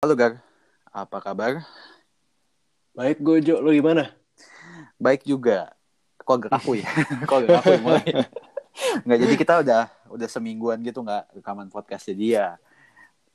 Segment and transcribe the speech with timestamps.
[0.00, 0.40] Halo Gar,
[0.96, 1.60] apa kabar?
[2.96, 4.08] Baik Gojo, lo gimana?
[4.96, 5.76] Baik juga.
[6.24, 6.88] Kok agak kaku ya?
[7.28, 8.08] Kok agak kaku mulai?
[9.04, 12.46] Nggak, jadi kita udah udah semingguan gitu nggak rekaman podcast jadi ya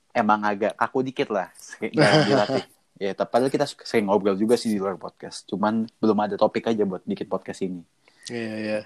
[0.10, 1.54] emang agak kaku dikit lah.
[1.78, 2.66] Nggak dilatih.
[2.98, 5.46] Ya, tapi padahal kita sering ngobrol juga sih di luar podcast.
[5.46, 7.86] Cuman belum ada topik aja buat bikin podcast ini.
[8.26, 8.80] Iya, iya.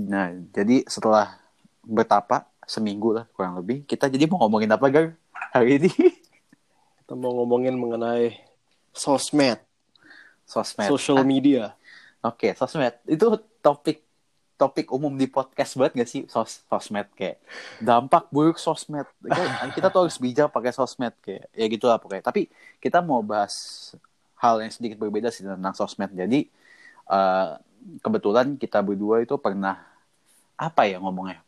[0.00, 1.36] Nah, jadi setelah
[1.84, 5.06] bertapa seminggu lah kurang lebih, kita jadi mau ngomongin apa Gar
[5.52, 5.92] hari ini?
[7.04, 8.32] Kita mau ngomongin mengenai
[8.96, 9.60] sosmed,
[10.48, 10.88] Sosmed.
[10.88, 11.76] social Ah, media.
[12.24, 12.96] Oke, sosmed.
[13.04, 14.00] Itu topik
[14.56, 16.24] topik umum di podcast banget gak sih?
[16.32, 17.44] Sos sosmed kayak
[17.76, 19.04] dampak buruk sosmed.
[19.20, 22.24] Kayak kita tuh harus bijak pakai sosmed kayak ya gitulah pokoknya.
[22.24, 22.48] Tapi
[22.80, 23.52] kita mau bahas
[24.40, 26.08] hal yang sedikit berbeda sih tentang sosmed.
[26.08, 26.48] Jadi
[27.12, 27.50] eh,
[28.00, 29.76] kebetulan kita berdua itu pernah
[30.56, 31.44] apa ya ngomongnya?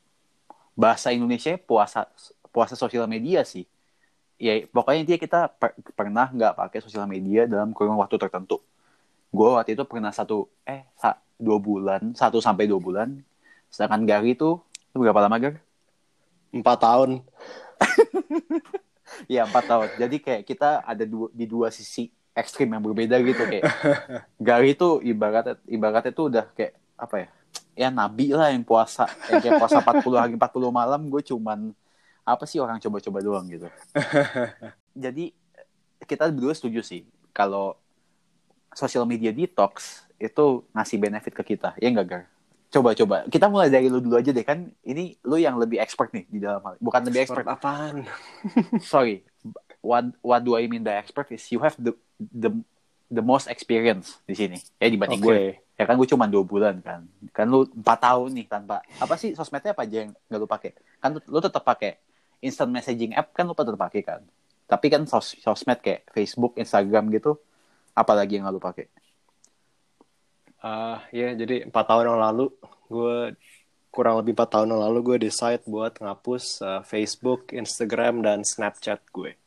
[0.77, 2.05] Bahasa Indonesia puasa
[2.53, 3.65] puasa sosial media sih
[4.37, 8.61] ya pokoknya dia kita per- pernah nggak pakai sosial media dalam kurun waktu tertentu
[9.33, 13.17] gue waktu itu pernah satu eh sa- dua bulan satu sampai dua bulan
[13.69, 14.57] sedangkan Gary itu
[14.97, 15.61] berapa lama Gar?
[16.55, 17.21] Empat tahun.
[19.31, 23.49] Iya empat tahun jadi kayak kita ada dua, di dua sisi ekstrim yang berbeda gitu
[23.49, 23.65] kayak
[24.47, 27.29] Gary itu ibaratnya ibaratnya itu udah kayak apa ya
[27.77, 31.71] ya nabi lah yang puasa yang kayak puasa 40 hari 40 malam gue cuman
[32.27, 33.71] apa sih orang coba-coba doang gitu?
[35.05, 35.31] Jadi
[36.03, 37.79] kita berdua setuju sih kalau
[38.75, 41.79] social media detox itu ngasih benefit ke kita.
[41.79, 42.25] Ya enggak Gar?
[42.67, 44.43] Coba-coba kita mulai dari lu dulu aja deh.
[44.43, 47.63] Kan ini lu yang lebih expert nih di dalam hal bukan lebih expert Expert.
[47.63, 47.95] apaan?
[48.83, 49.23] sorry.
[49.81, 52.51] What what do I mean by expert is you have the the
[53.07, 54.59] the most experience di sini.
[54.83, 55.31] Ya dibanding Oke.
[55.31, 55.41] gue.
[55.77, 57.07] Ya kan gue cuma dua bulan kan.
[57.31, 60.71] Kan lu empat tahun nih tanpa apa sih sosmednya apa aja yang nggak lu pakai?
[60.99, 62.03] Kan lu, lu tetap pakai
[62.43, 64.21] instant messaging app kan lu tetap pakai kan
[64.67, 67.39] tapi kan sos sosmed kayak Facebook Instagram gitu
[67.97, 68.91] apalagi yang lu pakai
[70.67, 72.51] Ah, ya jadi empat tahun yang lalu
[72.91, 73.39] gue
[73.95, 78.99] kurang lebih empat tahun yang lalu gue decide buat ngapus uh, Facebook, Instagram dan Snapchat
[79.15, 79.39] gue.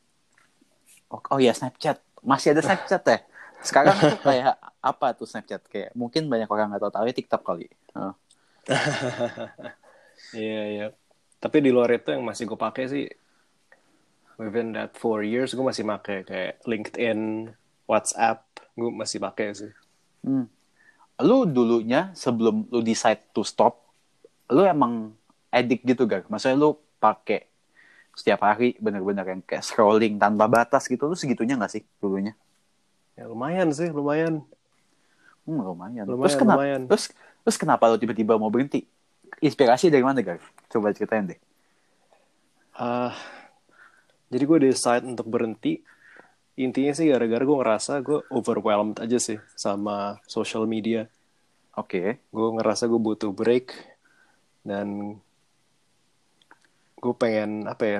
[1.12, 3.18] oh, oh ya Snapchat masih ada Snapchat ya
[3.60, 7.68] sekarang tuh kayak apa tuh Snapchat kayak mungkin banyak orang nggak tahu tahu TikTok kali
[7.98, 8.14] Oh.
[10.36, 10.86] Iya iya.
[11.40, 13.08] Tapi di luar itu yang masih gue pakai sih
[14.36, 17.52] within that four years gue masih pakai kayak LinkedIn,
[17.88, 18.44] WhatsApp
[18.76, 19.72] gue masih pakai sih.
[20.24, 20.48] Hmm.
[21.20, 23.84] Lu dulunya sebelum lu decide to stop,
[24.48, 25.12] lu emang
[25.52, 26.28] addict gitu gak?
[26.32, 27.48] Maksudnya lu pakai
[28.16, 32.32] setiap hari bener-bener yang kayak scrolling tanpa batas gitu, lu segitunya gak sih dulunya?
[33.16, 34.40] Ya lumayan sih, lumayan.
[35.44, 36.04] Hmm, lumayan.
[36.08, 36.56] Lumayan, terus kenapa?
[36.56, 36.80] lumayan.
[36.88, 37.04] Terus,
[37.44, 38.88] terus kenapa lu tiba-tiba mau berhenti?
[39.40, 40.40] Inspirasi dari mana gak?
[40.68, 41.40] Coba ceritain deh.
[42.76, 43.16] Ah,
[44.28, 45.80] jadi gue decide untuk berhenti.
[46.60, 51.08] Intinya sih gara-gara gue ngerasa gue overwhelmed aja sih sama social media.
[51.74, 52.20] Oke.
[52.28, 53.72] Gue ngerasa gue butuh break
[54.60, 55.16] dan
[57.00, 57.98] gue pengen apa ya?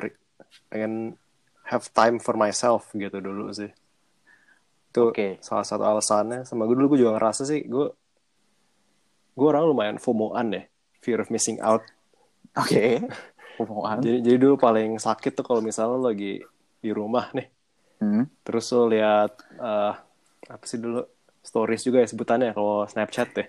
[0.68, 1.16] Pengen
[1.64, 3.72] have time for myself gitu dulu sih.
[4.92, 5.40] Itu Oke.
[5.40, 6.44] salah satu alasannya.
[6.44, 7.88] Sama gue dulu gue juga ngerasa sih gue
[9.30, 10.64] gue orang lumayan FOMO-an deh,
[11.00, 11.82] fear of missing out.
[12.54, 13.00] Oke.
[13.60, 14.00] Omongan.
[14.00, 16.40] Jadi jadi dulu paling sakit tuh kalau misalnya lo lagi
[16.80, 17.48] di rumah nih,
[18.00, 18.24] Hmm.
[18.40, 19.92] terus lo lihat eh,
[20.48, 21.04] apa sih dulu
[21.40, 23.48] stories juga ya sebutannya kalau Snapchat deh.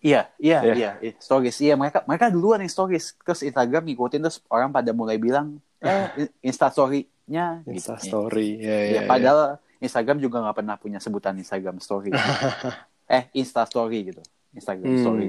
[0.00, 0.74] Iya, iya, Iya.
[0.74, 1.12] iya, iya.
[1.18, 1.60] Stories.
[1.60, 3.18] Iya, mereka mereka duluan yang stories.
[3.20, 6.08] Terus Instagram ngikutin terus orang pada mulai bilang, eh,
[6.48, 7.74] Insta story-nya gitu.
[7.76, 12.14] Insta story, ya, ya, Ya, padahal Instagram juga nggak pernah punya sebutan Instagram Story.
[13.12, 14.22] eh, Insta Story gitu.
[14.54, 15.02] Instagram Hmm.
[15.02, 15.28] Story.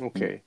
[0.00, 0.42] Oke.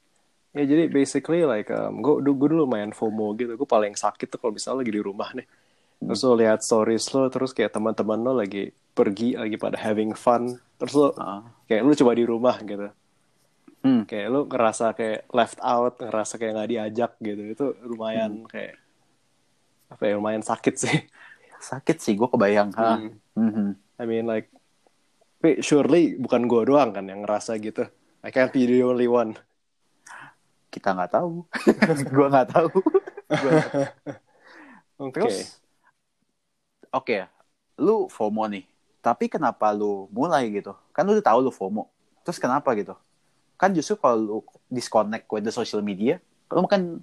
[0.54, 3.58] Ya jadi basically like um, gue gue dulu main FOMO gitu.
[3.58, 5.48] Gue paling sakit tuh kalau misalnya lagi di rumah nih.
[6.04, 10.60] Terus lo lihat stories lo, terus kayak teman-teman lo lagi pergi, lagi pada having fun.
[10.78, 11.42] Terus lo Heeh.
[11.72, 12.88] kayak lo coba di rumah gitu.
[13.84, 14.04] Hmm.
[14.06, 17.44] Kayak lo ngerasa kayak left out, ngerasa kayak nggak diajak gitu.
[17.50, 18.78] Itu lumayan kayak
[19.90, 20.98] apa ya lumayan sakit sih.
[21.64, 22.76] Sakit sih, gue kebayang.
[22.76, 23.00] Ha.
[23.00, 23.12] Hmm.
[23.40, 23.68] Mhm.
[23.98, 24.52] I mean like,
[25.64, 27.88] surely bukan gue doang kan yang ngerasa gitu.
[28.24, 29.36] I can't be the only one.
[30.72, 31.44] Kita nggak tahu.
[32.16, 32.72] gue nggak tahu.
[33.28, 33.86] Gua nggak tahu.
[35.04, 35.20] Oke.
[35.20, 35.60] Terus,
[36.94, 37.28] oke,
[37.82, 38.64] lu FOMO nih.
[39.04, 40.72] Tapi kenapa lu mulai gitu?
[40.96, 41.90] Kan lu udah tahu lu FOMO.
[42.24, 42.96] Terus kenapa gitu?
[43.60, 44.38] Kan justru kalau lu
[44.72, 46.22] disconnect with the social media,
[46.54, 47.02] lu kan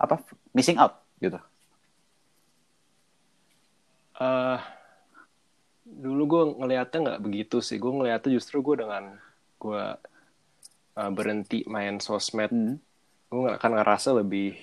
[0.00, 0.18] apa
[0.56, 1.38] missing out gitu.
[4.20, 4.60] eh
[5.84, 7.76] dulu gue ngelihatnya nggak begitu sih.
[7.78, 9.16] Gue ngelihatnya justru gue dengan
[9.60, 9.84] gue
[10.94, 12.76] uh, berhenti main sosmed, Hmm.
[13.30, 14.58] gue akan ngerasa lebih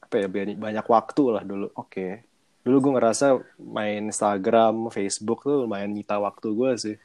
[0.00, 1.66] apa ya banyak, banyak waktu lah dulu.
[1.74, 2.26] Oke.
[2.60, 3.26] dulu gue ngerasa
[3.56, 6.96] main Instagram Facebook tuh lumayan nyita waktu gue sih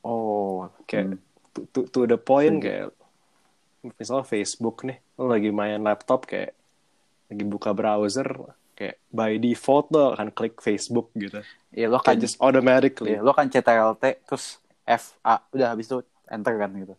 [0.00, 1.20] Oh, kayak hmm.
[1.52, 2.64] to, to, to the point Setuju.
[2.64, 2.88] kayak
[3.80, 6.56] misalnya Facebook nih lo lagi main laptop kayak
[7.28, 8.24] lagi buka browser
[8.72, 13.36] kayak by default lo akan klik Facebook gitu ya lo kan just automatically ya, lo
[13.36, 14.56] kan CTRL-T terus
[14.88, 16.96] F A udah habis itu enter kan gitu.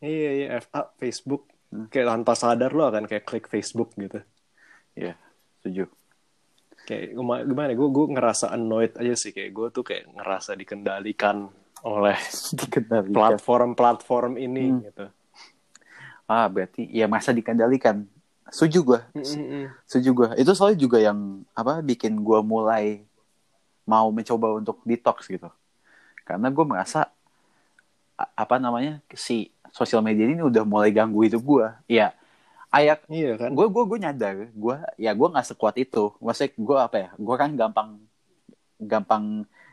[0.00, 1.90] Iya iya FA Facebook Hmm.
[1.90, 4.22] kayak tanpa sadar lo akan kayak klik Facebook gitu
[4.94, 5.18] Iya,
[5.58, 5.90] setuju.
[6.86, 11.50] kayak gimana gimana gue gue ngerasa annoyed aja sih kayak gue tuh kayak ngerasa dikendalikan
[11.82, 12.14] oleh
[12.62, 13.10] Dikendalikan.
[13.10, 14.80] platform-platform ini Hmm.
[14.82, 15.06] gitu
[16.24, 18.06] Ah, berarti ya masa dikendalikan.
[18.48, 18.96] Setuju.
[19.12, 19.68] Mm-mm.
[19.84, 20.28] Setuju gua.
[20.32, 23.04] Itu soalnya juga yang apa bikin gua mulai
[23.84, 25.52] mau mencoba untuk detox gitu.
[26.22, 27.12] Karena gue merasa
[28.14, 31.66] apa namanya si sosial media ini udah mulai ganggu hidup gua.
[31.90, 32.14] Iya.
[32.74, 33.54] Ayak iya kan?
[33.54, 36.10] gue gue gue nyadar gue ya gue nggak sekuat itu.
[36.18, 37.88] Maksudnya gue apa ya gue kan gampang
[38.82, 39.24] gampang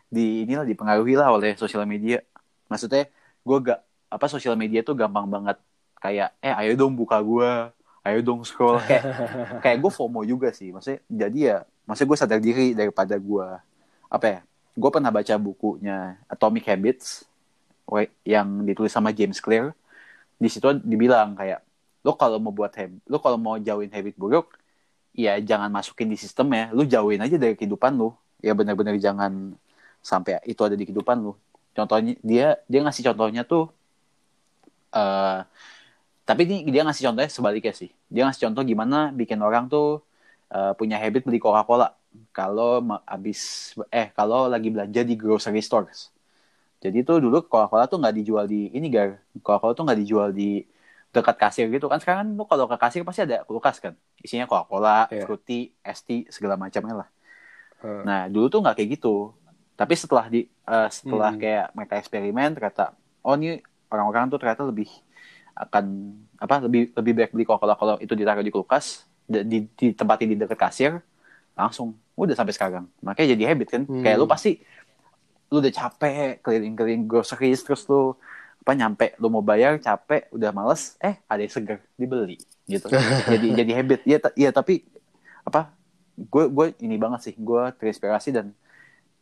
[0.05, 2.21] di inilah dipengaruhi lah oleh sosial media.
[2.69, 3.09] Maksudnya
[3.41, 3.79] gue gak
[4.11, 5.57] apa sosial media tuh gampang banget
[5.97, 7.73] kayak eh ayo dong buka gue
[8.05, 8.77] ayo dong scroll.
[8.89, 9.05] Kayak
[9.61, 10.69] kayak gue FOMO juga sih.
[10.69, 13.47] Maksudnya jadi ya maksudnya gue sadar diri daripada gue
[14.11, 14.39] apa ya
[14.77, 17.25] gue pernah baca bukunya Atomic Habits
[18.23, 19.75] yang ditulis sama James Clear
[20.41, 21.61] di situ dibilang kayak
[22.01, 24.57] lo kalau mau buat habit lo kalau mau jauhin habit buruk
[25.13, 29.53] ya jangan masukin di sistem ya lu jauhin aja dari kehidupan lu ya benar-benar jangan
[30.01, 31.37] sampai itu ada di kehidupan lu
[31.77, 33.69] contohnya dia dia ngasih contohnya tuh
[34.95, 35.45] eh
[36.31, 37.89] tapi ini dia ngasih contohnya sebaliknya sih.
[38.07, 39.99] Dia ngasih contoh gimana bikin orang tuh
[40.47, 41.91] eh, punya habit beli Coca-Cola.
[42.31, 46.11] Kalau habis eh kalau lagi belanja di grocery stores
[46.81, 49.09] jadi tuh dulu Coca-Cola tuh nggak dijual di ini gar
[49.45, 50.65] Coca-Cola tuh nggak dijual di
[51.11, 54.47] dekat kasir gitu kan sekarang kan lu kalau ke kasir pasti ada kulkas kan isinya
[54.47, 55.23] Coca-Cola, Iya.
[55.27, 57.09] Fruity, ST segala macamnya lah.
[57.83, 58.01] Heeh.
[58.07, 59.35] Nah dulu tuh nggak kayak gitu.
[59.75, 61.41] Tapi setelah di eh, setelah Hmm.
[61.41, 63.59] kayak mereka eksperimen ternyata oh ini
[63.91, 64.87] orang-orang tuh ternyata lebih
[65.51, 65.85] akan
[66.39, 70.37] apa lebih lebih baik beli Coca-Cola kalau itu ditaruh di kulkas di, di, ditempatin di
[70.39, 70.91] dekat kasir
[71.53, 72.85] langsung udah sampai sekarang.
[73.03, 73.83] Makanya jadi habit kan.
[73.83, 73.99] Hmm.
[73.99, 74.63] Kayak lu pasti
[75.51, 78.15] lu udah capek keliling-keliling groceries terus lu
[78.61, 82.39] apa nyampe lu mau bayar capek udah males eh ada yang seger dibeli
[82.69, 82.87] gitu.
[83.33, 84.01] Jadi jadi habit.
[84.07, 84.87] Ya ya tapi
[85.43, 85.75] apa
[86.15, 88.55] gue gue ini banget sih gue terinspirasi dan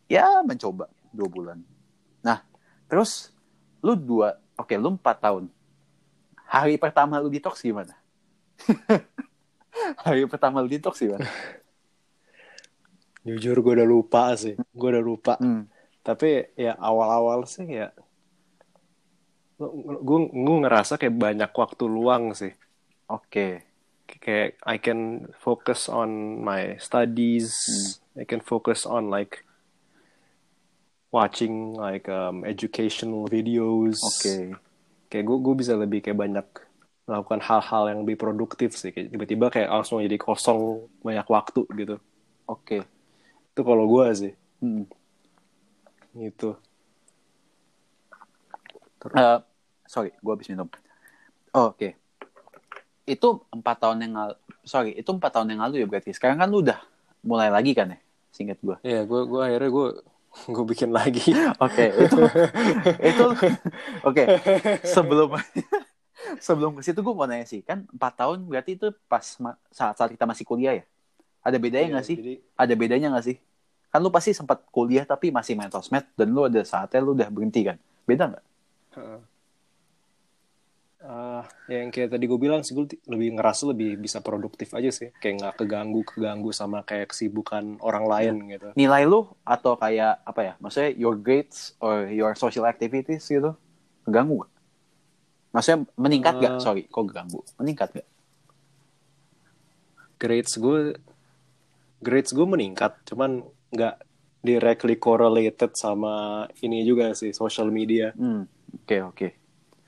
[0.06, 1.58] ya mencoba dua bulan.
[2.22, 2.46] Nah
[2.86, 3.34] terus
[3.82, 5.50] lu dua oke lu empat tahun.
[6.46, 7.96] Hari pertama lu detox gimana?
[10.06, 11.26] Hari pertama lu detox gimana?
[13.24, 14.60] Jujur gue udah lupa sih.
[14.76, 15.34] Gue udah lupa.
[15.40, 15.70] Hmm.
[16.06, 17.92] Tapi ya awal-awal sih ya
[19.60, 22.56] gue gue ngerasa kayak banyak waktu luang sih.
[23.12, 23.68] Oke.
[24.10, 27.54] Kayak I can focus on my studies
[28.18, 29.46] I can focus on like
[31.14, 34.00] watching like um, educational videos.
[34.00, 34.56] Oke.
[35.12, 36.48] Kayak gue gue bisa lebih kayak banyak
[37.10, 38.96] melakukan hal-hal yang lebih produktif sih.
[38.96, 41.96] Kayak tiba-tiba kayak langsung jadi kosong banyak waktu gitu.
[42.48, 42.88] Oke.
[43.52, 44.34] Itu kalau gue sih.
[44.64, 44.88] Hmm.
[46.18, 46.58] Gitu
[49.08, 49.40] Eh,
[49.88, 50.68] sorry, gue habis minum.
[51.56, 51.96] Oh, Oke.
[53.08, 54.36] Itu empat tahun yang lalu.
[54.68, 56.12] Sorry, itu empat tahun yang lalu ya berarti.
[56.12, 56.78] Sekarang kan lu udah
[57.24, 58.00] mulai lagi kan ya?
[58.30, 58.78] Singkat gue.
[58.86, 59.88] Iya, gue gue akhirnya gue
[60.56, 61.32] gue bikin lagi.
[61.58, 62.22] Oke, itu
[63.02, 63.26] itu
[64.06, 64.24] oke.
[64.86, 65.40] Sebelum
[66.46, 69.26] sebelum ke situ gue mau nanya sih, kan empat tahun berarti itu pas
[69.74, 70.86] saat saat kita masih kuliah ya?
[71.42, 72.18] Ada bedanya nggak sih?
[72.20, 73.38] Jadi Ada bedanya nggak sih?
[73.90, 77.30] Kan lu pasti sempat kuliah tapi masih main sosmed dan lu ada saatnya lu udah
[77.34, 77.78] berhenti kan?
[78.06, 78.46] Beda nggak?
[78.98, 79.20] Heeh.
[81.00, 85.16] Ah, yang kayak tadi gue bilang sih gue lebih ngerasa lebih bisa produktif aja sih
[85.16, 90.42] kayak nggak keganggu keganggu sama kayak kesibukan orang lain gitu nilai lu atau kayak apa
[90.44, 93.56] ya maksudnya your grades or your social activities gitu
[94.04, 94.52] keganggu gak?
[95.56, 96.54] maksudnya meningkat gak?
[96.54, 96.60] Eh.
[96.60, 98.08] sorry kok ganggu meningkat gak?
[100.20, 101.00] grades gue
[102.04, 103.96] grades gue meningkat cuman nggak
[104.40, 108.14] directly correlated sama ini juga sih social media.
[108.16, 108.60] Hmm
[108.90, 109.28] oke oke.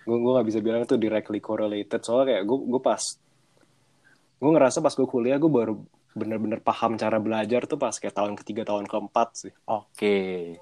[0.06, 2.02] Gue gue nggak bisa bilang itu directly correlated.
[2.02, 3.04] Soalnya kayak gue gue pas
[4.42, 5.78] gue ngerasa pas gue kuliah gue baru
[6.12, 9.54] bener-bener paham cara belajar tuh pas kayak tahun ketiga tahun keempat sih.
[9.70, 10.58] Oke.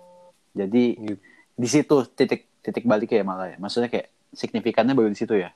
[0.53, 1.21] Jadi gitu.
[1.59, 3.57] di situ titik titik balik ya malah ya.
[3.59, 5.51] Maksudnya kayak signifikannya baru di situ ya?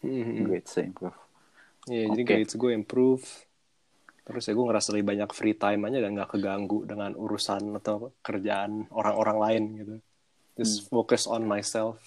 [0.00, 0.48] Mhm.
[0.48, 1.18] grades improve.
[1.88, 2.30] Iya, jadi Oke.
[2.32, 3.24] grades gue improve.
[4.26, 8.14] Terus ya gue ngerasa lebih banyak free time aja dan gak keganggu dengan urusan atau
[8.22, 9.94] kerjaan orang-orang lain gitu.
[10.60, 11.98] Just focus on myself.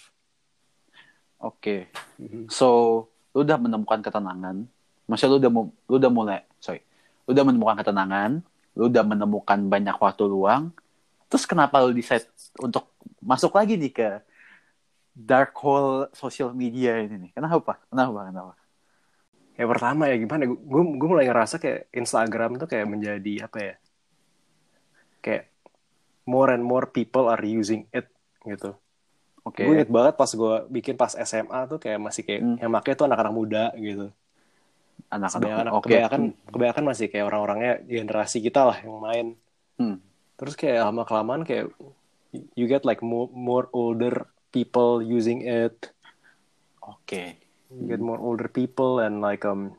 [1.44, 2.48] oke Mhm.
[2.48, 3.04] so
[3.36, 4.64] lu udah menemukan ketenangan
[5.12, 5.52] maksudnya lu udah
[5.92, 6.80] lu udah mulai sorry
[7.28, 8.40] lu udah menemukan ketenangan
[8.74, 10.74] lu udah menemukan banyak waktu luang,
[11.30, 12.26] terus kenapa lu decide
[12.58, 12.90] untuk
[13.22, 14.10] masuk lagi nih ke
[15.14, 17.32] dark hole social media ini nih?
[17.38, 17.78] Kenapa?
[17.86, 18.34] Kenapa?
[18.34, 18.54] Kenapa?
[19.54, 20.50] Ya pertama ya gimana?
[20.50, 23.76] Gue gue mulai ngerasa kayak Instagram tuh kayak menjadi apa ya?
[25.22, 25.54] Kayak
[26.26, 28.10] more and more people are using it
[28.44, 28.74] gitu.
[29.44, 29.62] Oke.
[29.68, 32.58] Gue inget banget pas gue bikin pas SMA tuh kayak masih kayak Hmm.
[32.60, 34.08] yang makanya tuh anak-anak muda gitu.
[35.12, 35.42] Anak-anak.
[35.46, 35.84] Kebanyakan, Oke.
[35.86, 39.28] kebanyakan, kebanyakan masih kayak orang-orangnya generasi kita lah yang main.
[39.78, 39.98] Hmm.
[40.40, 41.70] Terus kayak lama kelamaan kayak
[42.58, 45.92] you get like more, more older people using it.
[46.82, 47.38] Oke.
[47.38, 47.43] You
[47.90, 49.74] get more older people and like um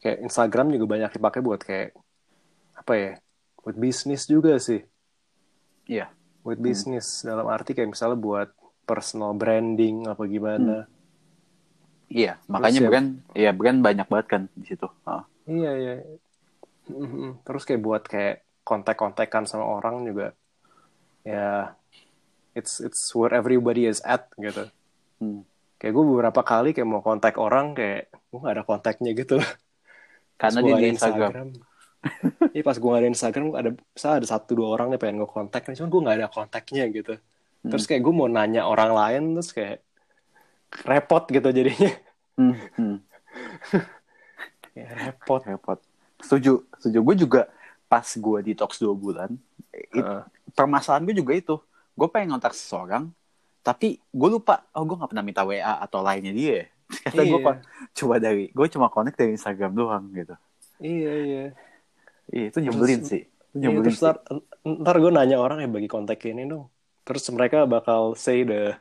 [0.00, 1.94] kayak Instagram juga banyak dipakai buat kayak
[2.74, 3.12] apa ya?
[3.60, 4.80] Buat bisnis juga sih.
[5.86, 6.08] Iya.
[6.40, 8.48] Buat bisnis dalam arti kayak misalnya buat
[8.88, 10.88] personal branding apa gimana.
[12.10, 14.88] Iya, makanya ya- brand, iya brand banyak banget kan di situ.
[15.06, 15.22] Ah.
[15.46, 15.94] Iya iya.
[16.90, 17.46] Mhm.
[17.46, 20.34] Terus kayak buat kayak kontak-kontakan sama orang juga
[21.20, 21.74] ya
[22.56, 24.66] it's it's where everybody is at gitu.
[25.20, 25.44] Hmm.
[25.80, 29.40] Kayak gue beberapa kali kayak mau kontak orang kayak gue gak ada kontaknya gitu.
[30.36, 31.32] Karena dia di Instagram.
[32.56, 35.28] Iya pas gue gak ada Instagram ada misalnya ada satu dua orang nih pengen gue
[35.28, 37.14] kontak nih, cuman gue gak ada kontaknya gitu.
[37.60, 39.84] Terus kayak gue mau nanya orang lain terus kayak
[40.88, 41.92] repot gitu jadinya.
[42.40, 42.96] Hmm, hmm.
[44.70, 45.42] Ya, repot.
[45.44, 45.78] Repot.
[46.22, 46.98] Setuju, setuju.
[47.04, 47.42] Gue juga
[47.84, 49.30] pas gue detox dua bulan,
[49.74, 50.22] it- Heeh.
[50.54, 51.54] permasalahan gue juga itu.
[51.92, 53.10] Gue pengen ngontak seseorang,
[53.60, 54.64] tapi gue lupa.
[54.72, 56.68] Oh, gue gak pernah minta WA atau lainnya dia.
[57.06, 57.60] Kata gue Iya.
[57.94, 60.34] coba dari, gue cuma connect dari Instagram doang gitu.
[60.80, 61.44] Iya iya.
[62.30, 63.22] Iya, itu nyebelin Terus- sih.
[63.26, 64.04] Itu Iya, nyebelin terus sih.
[64.06, 64.16] ntar,
[64.62, 66.70] ntar gue nanya orang ya bagi kontak ini dong.
[67.02, 68.78] Terus mereka bakal say the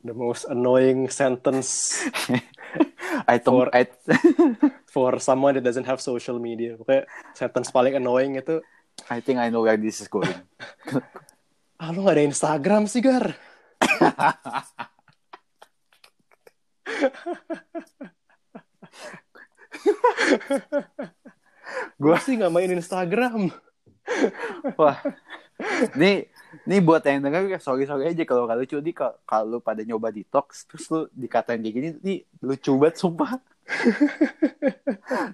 [0.00, 1.98] the most annoying sentence
[3.26, 3.82] I don't, for- I,
[4.94, 6.76] for someone that doesn't have social media.
[6.76, 8.62] Pokoknya sentence paling annoying itu,
[9.10, 10.30] I think I know where this is going.
[11.76, 13.34] ah lu gak ada Instagram sih Gar?
[21.96, 23.50] Gue sih gak main Instagram.
[24.78, 25.02] Wah,
[25.98, 26.30] nih,
[26.62, 30.62] nih buat yang denger sorry sorry aja kalau kalau lucu nih kalau- pada nyoba detox
[30.70, 33.42] terus lu dikatain kayak gini nih lucu banget sumpah.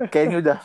[0.08, 0.58] Kayaknya udah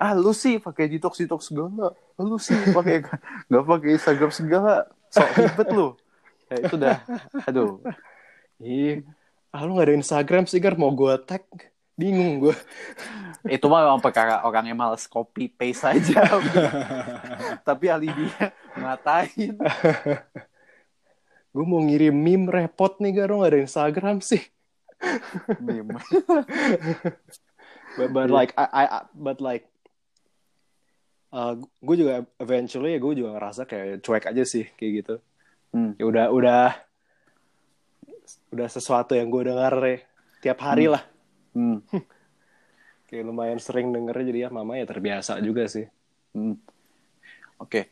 [0.00, 3.04] ah lu sih pakai detox detox segala, lu sih pakai
[3.48, 5.96] nggak pakai Instagram segala, sok ribet lu.
[6.50, 6.96] Ya, itu udah,
[7.46, 7.78] aduh,
[8.60, 9.06] Ih,
[9.54, 10.74] ah lu gak ada Instagram sih Gar?
[10.74, 11.46] Mau gue tag?
[11.94, 12.56] Bingung gue.
[13.48, 16.26] itu mah memang perkara orang yang males copy paste aja.
[17.68, 19.56] Tapi alibinya ngatain.
[21.50, 24.42] Gue mau ngirim meme repot nih Gar, lu gak ada Instagram sih.
[25.62, 25.96] Meme.
[27.96, 29.64] but, but like I, I I- but like
[31.32, 35.14] uh, gue juga eventually gue juga ngerasa kayak cuek aja sih kayak gitu
[35.70, 35.94] Hmm.
[35.96, 36.62] ya udah udah
[38.50, 39.98] udah sesuatu yang gue dengar ya,
[40.42, 41.02] tiap hari lah
[41.50, 41.82] Hmm.
[43.10, 45.86] kayak lumayan sering dengernya jadi ya mama ya terbiasa juga sih
[46.30, 46.54] Hmm.
[47.58, 47.90] Oke.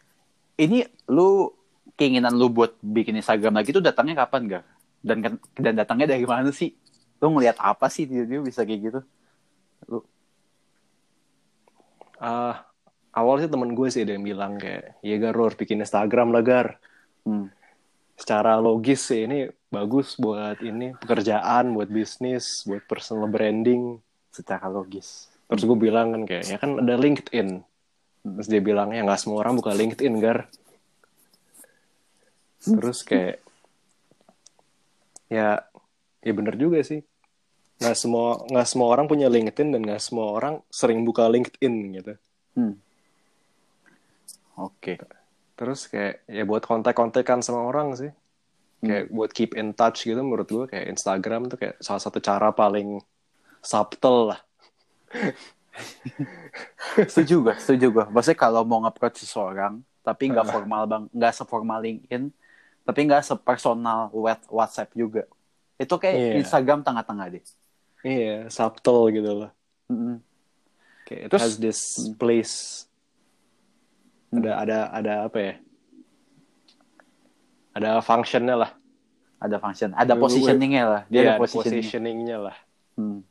[0.54, 1.50] Ini lu
[1.98, 4.64] keinginan lu buat bikin Instagram lagi tuh datangnya kapan gak?
[5.02, 6.70] Dan kan- dan datangnya dari mana sih?
[7.18, 9.00] Lu ngeliat apa sih dia, dia bisa kayak gitu?
[9.90, 10.06] Lu
[12.18, 12.62] ah
[13.10, 16.30] awal sih temen gue sih ada yang bilang kayak ya gar lu harus bikin Instagram
[16.30, 16.66] lah gar
[17.26, 17.46] hmm.
[18.18, 24.02] Secara logis sih ini bagus buat ini pekerjaan buat bisnis buat personal branding
[24.34, 25.30] secara logis.
[25.48, 27.48] Terus gue bilang kan kayak, ya kan ada LinkedIn.
[28.20, 30.44] Terus dia bilang, ya nggak semua orang buka LinkedIn, Gar.
[32.60, 33.40] Terus kayak,
[35.32, 35.64] ya,
[36.20, 37.00] ya bener juga sih.
[37.80, 42.12] Nggak semua, nggak semua orang punya LinkedIn dan nggak semua orang sering buka LinkedIn gitu.
[42.52, 42.74] Hmm.
[44.58, 45.00] Oke.
[45.58, 48.14] Terus kayak, ya buat kontak-kontakan sama orang sih.
[48.78, 52.54] Kayak buat keep in touch gitu menurut gue kayak Instagram tuh kayak salah satu cara
[52.54, 53.02] paling
[53.58, 54.40] subtle lah.
[57.06, 58.04] Setuju gue, setuju gue.
[58.10, 62.34] Maksudnya kalau mau nge-approach seseorang, tapi nggak formal bang, nggak seformal LinkedIn,
[62.82, 65.22] tapi nggak sepersonal web- WhatsApp juga.
[65.78, 66.32] Itu kayak Iya.
[66.42, 67.44] Instagram tengah-tengah deh.
[68.02, 69.50] Iya, subtle gitu loh.
[69.86, 70.18] Mm-mm.
[71.06, 71.80] Kayak it Terus- has this
[72.18, 72.87] place.
[74.28, 75.54] Ada ada ada apa ya?
[77.72, 78.70] Ada functionnya lah.
[79.38, 81.02] Ada function, ada positioningnya lah.
[81.06, 81.78] Dia Iya, ada ada positioning.
[81.78, 82.56] positioningnya lah.
[82.98, 83.22] Hmm.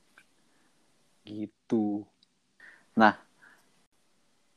[1.28, 2.08] Gitu.
[2.96, 3.20] Nah,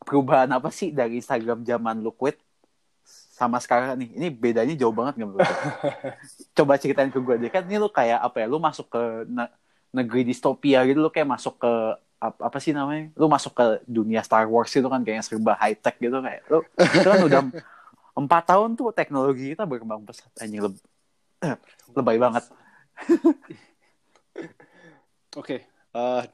[0.06, 2.38] perubahan apa sih dari Instagram zaman lu quit
[3.34, 4.14] sama sekarang nih?
[4.14, 5.42] Ini bedanya jauh banget nggak?
[6.56, 7.50] Coba ceritain ke gue deh.
[7.50, 8.46] Kan ini lu kayak apa ya?
[8.46, 9.50] Lu masuk ke ne-
[9.90, 11.02] negeri distopia gitu.
[11.02, 11.72] Lu kayak masuk ke
[12.20, 13.08] apa sih namanya?
[13.16, 16.60] Lu masuk ke dunia Star Wars itu kan kayak serba high tech gitu kayak lu
[16.76, 17.40] itu kan udah
[18.20, 20.28] empat tahun tuh teknologi kita berkembang pesat.
[20.36, 20.84] Anjing leb-
[21.96, 22.44] lebay banget.
[25.40, 25.64] Oke.
[25.90, 26.24] eh,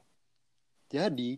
[0.91, 1.31] jadi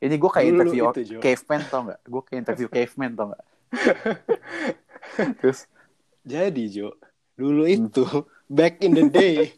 [0.00, 2.00] ini gue kayak interview itu, caveman tau nggak?
[2.04, 3.44] Gue kayak interview caveman tau nggak?
[5.40, 5.64] Terus?
[6.20, 6.92] Jadi Jo,
[7.36, 8.04] dulu itu
[8.48, 9.56] back in the day,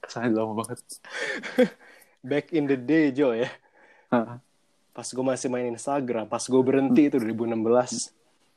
[0.00, 0.80] kesannya lama banget
[2.24, 3.48] back in the day Jo ya.
[4.10, 4.40] Hah.
[4.92, 8.10] Pas gue masih main Instagram, pas gue berhenti itu 2016.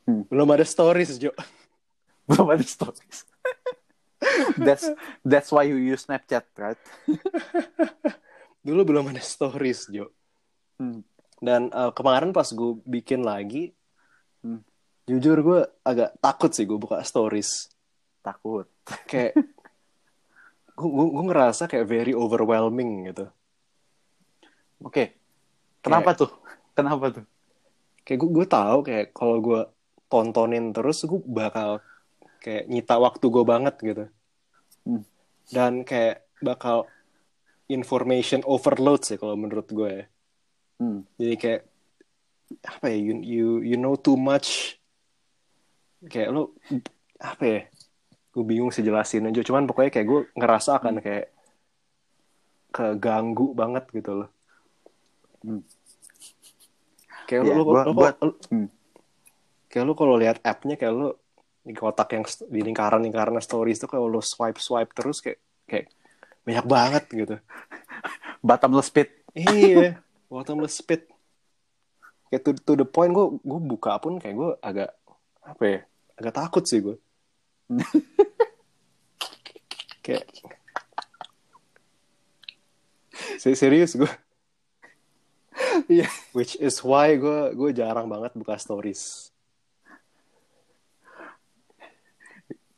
[0.09, 0.25] Hmm.
[0.25, 1.31] Belum ada stories Jo.
[2.29, 3.25] belum ada stories
[4.65, 4.87] that's
[5.25, 6.79] that's why you use Snapchat right
[8.65, 10.13] Dulu belum ada stories Jo.
[10.77, 11.01] Hmm.
[11.41, 13.73] Dan eh, kemarin pas gue bikin lagi,
[14.41, 14.61] Hmm.
[15.05, 17.69] jujur gue agak takut sih gue buka stories.
[18.21, 18.69] takut
[19.09, 19.37] Kayak
[20.77, 23.29] gue, gue ngerasa kayak very overwhelming gitu.
[24.81, 25.03] Oke
[25.81, 26.31] kenapa tuh
[26.77, 27.25] kenapa tuh
[28.01, 29.61] Kayak gue, gue tahu kayak kalau gue
[30.09, 31.79] tontonin terus gue bakal
[32.41, 34.05] kayak nyita waktu gue banget gitu.
[34.85, 35.03] Hmm.
[35.53, 36.89] Dan kayak bakal
[37.69, 40.05] information overload sih kalau menurut gue ya.
[40.81, 41.05] Hmm.
[41.21, 41.61] Jadi kayak
[42.67, 44.75] apa ya you you you know too much
[46.03, 46.51] kayak lu
[47.15, 47.61] apa ya
[48.35, 51.31] gue bingung sih jelasin aja cuman pokoknya kayak gue ngerasa akan kayak
[52.75, 54.29] keganggu banget gitu loh
[55.41, 55.61] Hmm.
[57.25, 58.67] kayak Iya, lu, lu, gua- lu- gua- lu- hmm.
[59.67, 61.09] kayak lu kalau lihat appnya kayak lu
[61.61, 65.85] di kotak yang di lingkaran lingkaran stories tuh kalau lu swipe swipe terus kayak kayak
[66.41, 67.35] banyak banget gitu.
[68.45, 71.05] Bottomless pit iya bottomless pit
[72.27, 74.89] kayak to, to the point gue gue buka pun kayak gue agak
[75.41, 75.79] apa ya
[76.17, 76.97] agak takut sih gue
[80.03, 80.25] kayak
[83.37, 84.09] Se- serius gue
[85.87, 86.07] Iya.
[86.37, 89.31] which is why gue gue jarang banget buka stories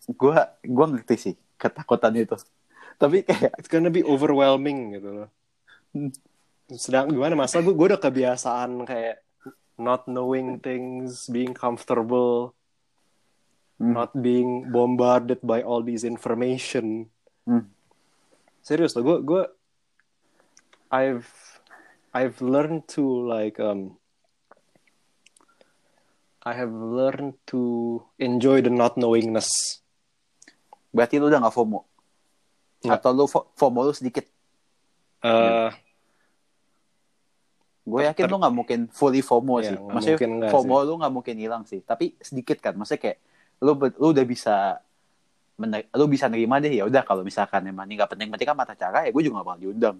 [0.03, 2.35] gue gue ngerti sih ketakutan itu
[2.99, 5.29] tapi kayak it's gonna be overwhelming gitu loh
[5.93, 6.09] Hmm.
[6.73, 9.21] sedang gimana masa gue gue udah kebiasaan kayak
[9.77, 12.57] not knowing things being comfortable
[13.77, 13.93] Hmm.
[13.93, 17.05] not being bombarded by all these information
[17.45, 17.69] Hmm.
[18.59, 19.43] serius loh gue gue
[20.89, 21.29] I've
[22.13, 23.97] I've learned to like um
[26.43, 27.61] I have learned to
[28.19, 29.79] enjoy the not knowingness.
[30.91, 31.87] Berarti lu udah gak FOMO?
[32.83, 32.99] Nggak.
[32.99, 34.27] atau lu fo- FOMO lu sedikit?
[35.23, 35.71] Eh,
[37.87, 39.75] gue yakin lu gak mungkin fully FOMO Iya, sih.
[39.79, 41.79] nggak maksudnya mungkin nggak FOMO lu gak mungkin hilang sih.
[41.79, 43.17] Tapi sedikit kan maksudnya kayak
[43.63, 44.55] lu lu udah bisa
[45.95, 48.75] lu bisa nerima deh ya udah kalau misalkan emang ini gak penting penting kan mata
[48.75, 49.97] cara ya gue juga gak bakal diundang.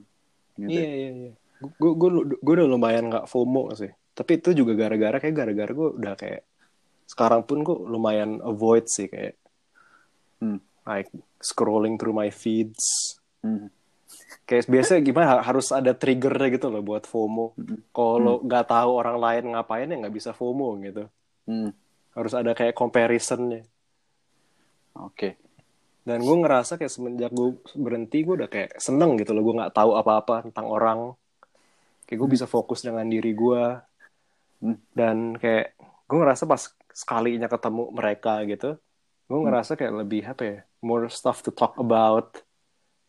[0.60, 0.76] Gitu.
[0.76, 1.32] Iya iya iya.
[1.80, 3.92] Gue gue gue udah lumayan nggak FOMO sih.
[4.14, 6.44] Tapi itu juga gara-gara kayak gara-gara gue udah kayak
[7.04, 9.40] sekarang pun gue lumayan avoid sih kayak
[10.38, 10.60] Hmm.
[10.84, 11.08] like
[11.40, 13.16] scrolling through my feeds.
[13.40, 13.72] Hmm.
[14.44, 17.56] Kayak biasa gimana ha- harus ada triggernya gitu loh buat FOMO.
[17.56, 17.80] Hmm.
[17.90, 21.08] Kalau nggak tahu orang lain ngapain ya nggak bisa FOMO gitu.
[21.48, 21.72] Hmm.
[22.12, 23.64] Harus ada kayak comparisonnya.
[24.94, 25.34] oke
[26.04, 29.42] Dan gue ngerasa kayak semenjak gue berhenti gue udah kayak seneng gitu loh.
[29.42, 31.16] Gue nggak tahu apa-apa tentang orang.
[32.14, 33.64] Kayak gue bisa fokus dengan diri gue.
[34.62, 34.78] Hmm.
[34.94, 35.74] Dan kayak
[36.06, 36.62] gue ngerasa pas
[36.94, 38.78] sekalinya ketemu mereka gitu.
[39.26, 40.58] Gue ngerasa kayak lebih apa ya.
[40.80, 42.38] More stuff to talk about.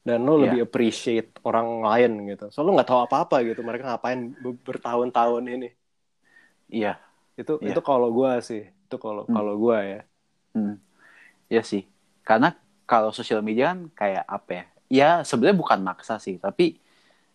[0.01, 0.43] Dan lo Iya.
[0.49, 2.49] lebih appreciate orang lain gitu.
[2.49, 3.61] Soalnya lo nggak tahu apa-apa gitu.
[3.61, 5.69] Mereka ngapain be- bertahun-tahun ini.
[6.65, 6.97] iya
[7.37, 7.77] Itu Iya.
[7.77, 8.73] itu kalau gue sih.
[8.89, 9.37] Itu kalau Hmm.
[9.37, 10.01] kalau gue ya.
[10.57, 10.81] Hmm.
[11.53, 11.85] Iya sih.
[12.25, 14.65] Karena kalau sosial media kan kayak apa ya?
[14.89, 16.81] Ya sebenarnya bukan maksa sih, tapi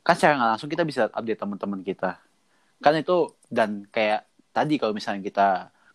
[0.01, 2.17] kan secara nggak langsung kita bisa update teman-teman kita.
[2.79, 5.47] Kan itu dan kayak tadi kalau misalnya kita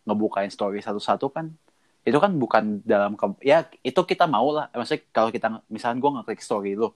[0.04, 1.48] ngebukain story satu-satu kan
[2.04, 4.68] itu kan bukan dalam ya itu kita mau lah.
[4.70, 6.92] Maksudnya kalau kita misalnya gue ngeklik story lo,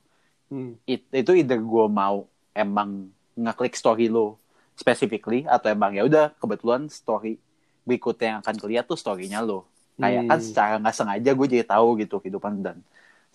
[0.49, 0.77] Hmm.
[0.85, 4.37] it- itu either gue mau emang ngeklik story lo
[4.77, 7.37] specifically atau emang ya udah kebetulan story
[7.85, 9.65] berikutnya yang akan kelihatan tuh storynya lo
[9.99, 10.47] kayak kan Hmm.
[10.47, 12.77] secara nggak sengaja gue jadi tahu gitu kehidupan dan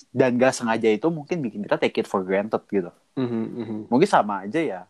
[0.09, 3.77] dan gak sengaja itu mungkin bikin kita take it for granted gitu Mhm, mhm.
[3.89, 4.81] mungkin sama aja ya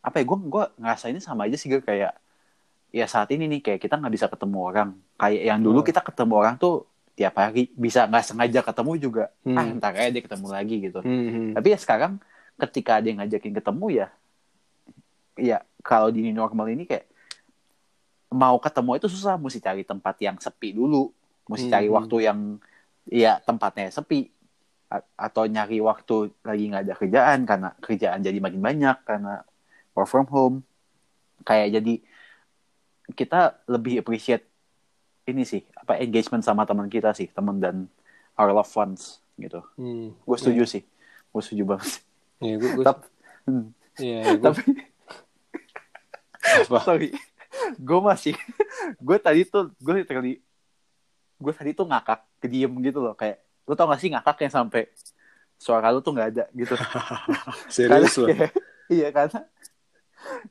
[0.00, 2.16] apa ya gue gue ngerasainnya sama aja sih gue kayak
[2.90, 5.88] ya saat ini nih kayak kita nggak bisa ketemu orang kayak yang dulu Hmm.
[5.88, 9.54] kita ketemu orang tuh tiap hari bisa nggak sengaja ketemu juga Hmm.
[9.54, 11.52] ah ntar aja dia ketemu lagi gitu Mhm.
[11.52, 12.16] tapi ya sekarang
[12.56, 14.06] ketika ada yang ngajakin ketemu ya
[15.36, 17.04] ya kalau di new normal ini kayak
[18.30, 21.10] mau ketemu itu susah mesti cari tempat yang sepi dulu
[21.44, 21.96] mesti cari Hmm.
[21.98, 22.38] waktu yang
[23.10, 24.30] ya tempatnya sepi.
[24.90, 29.42] A- atau nyari waktu lagi nggak ada kerjaan karena kerjaan jadi makin banyak karena
[29.94, 30.56] work from home.
[31.46, 31.94] Kayak jadi
[33.14, 34.46] kita lebih appreciate
[35.30, 37.86] ini sih apa engagement sama teman kita sih teman dan
[38.34, 39.62] our loved ones gitu.
[39.78, 40.10] Hmm.
[40.14, 40.82] gue setuju sih.
[41.30, 42.02] Gue setuju banget
[42.40, 43.04] Iya, gue, gue, tapi
[44.00, 44.62] iya, gue, tapi
[46.66, 47.12] sorry.
[47.76, 48.34] Gue masih
[48.96, 50.40] gue tadi tuh gue literally
[51.40, 53.16] gue tadi tuh ngakak kediem gitu loh.
[53.16, 54.92] Kayak lu tau gak sih ngakak yang sampai
[55.60, 56.76] suara lu tuh nggak ada gitu.
[57.74, 58.28] Serius loh.
[58.92, 59.44] iya karena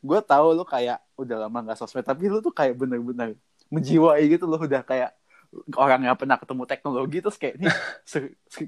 [0.02, 3.38] gue tahu lu kayak udah lama nggak sosmed tapi lu tuh kayak bener-bener
[3.70, 4.62] menjiwai gitu loh.
[4.62, 5.14] Udah kayak
[5.78, 7.68] orang yang pernah ketemu teknologi terus kayak ini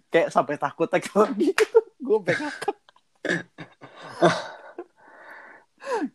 [0.10, 1.79] kayak sampai takut teknologi gitu.
[2.01, 2.49] Gue pengen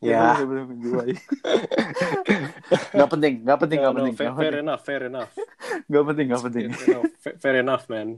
[0.00, 0.34] Ya.
[0.40, 1.14] bener-bener menjiwai
[2.96, 5.30] nggak penting nggak penting nggak No, no, penting fair, nggak fair penting enough, fair enough.
[5.86, 8.08] nggak penting nggak penting You know, fa- fair enough, man.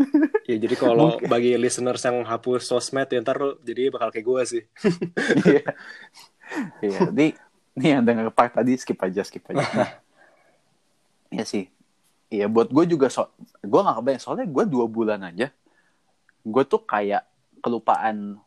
[0.48, 4.42] ya jadi kalau bagi listeners yang hapus sosmed ya ntar lu jadi bakal kayak gue
[4.48, 4.62] sih.
[5.44, 5.64] Iya.
[6.80, 7.26] Iya, jadi
[7.76, 9.60] nih yang denger part tadi skip aja, skip aja.
[11.30, 11.70] Iya sih.
[12.26, 13.30] Iya, buat gue juga so,
[13.62, 15.50] gue gak kebayang soalnya gue dua bulan aja,
[16.42, 17.22] gue tuh kayak
[17.58, 18.38] kelupaan,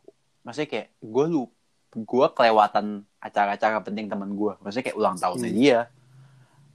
[0.44, 1.48] maksudnya kayak gue lu,
[1.94, 5.58] gue kelewatan acara-acara penting teman gue, maksudnya kayak ulang tahunnya Hmm.
[5.58, 5.80] dia.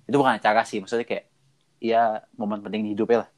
[0.07, 1.27] Itu bukan acara sih, maksudnya kayak
[1.79, 3.31] ya momen penting di hidupnya lah.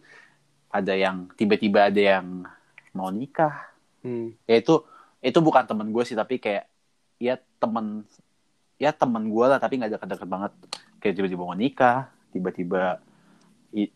[0.70, 2.46] Ada yang tiba-tiba ada yang
[2.92, 3.66] mau nikah,
[4.00, 4.32] Hmm.
[4.48, 4.80] ya itu
[5.20, 6.64] itu bukan temen gue sih tapi kayak
[7.20, 8.08] ya temen
[8.80, 10.52] ya temen gue lah tapi nggak deket-deket banget
[10.96, 12.96] kayak tiba-tiba mau nikah tiba-tiba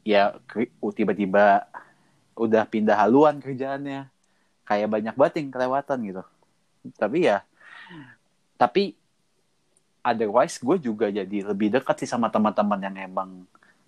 [0.05, 0.37] ya
[0.93, 1.65] tiba-tiba
[2.37, 4.13] udah pindah haluan kerjaannya
[4.69, 6.23] kayak banyak banget yang kelewatan gitu
[7.01, 7.41] tapi ya
[8.55, 8.95] tapi
[10.01, 13.31] otherwise gue juga jadi lebih dekat sih sama teman-teman yang emang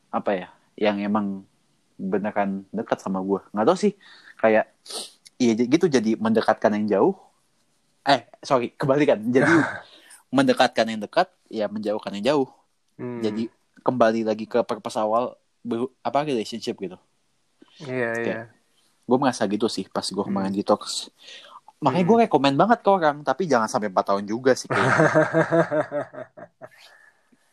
[0.09, 1.45] apa ya yang emang
[1.97, 3.93] beneran dekat sama gue nggak tahu sih
[4.37, 4.69] kayak
[5.37, 7.15] iya gitu jadi mendekatkan yang jauh
[8.03, 9.49] eh sorry kebalikan jadi
[10.37, 12.49] mendekatkan yang dekat ya menjauhkan yang jauh
[12.97, 13.21] Hmm.
[13.21, 13.53] jadi
[13.85, 16.97] kembali lagi ke purpose awal ber- apa relationship gitu
[17.77, 18.37] Iya, iya.
[19.05, 20.57] gue merasa gitu sih pas gue kemarin Hmm.
[20.57, 21.13] detox
[21.77, 24.69] makanya gue rekomend banget ke orang tapi jangan sampai 4 tahun juga sih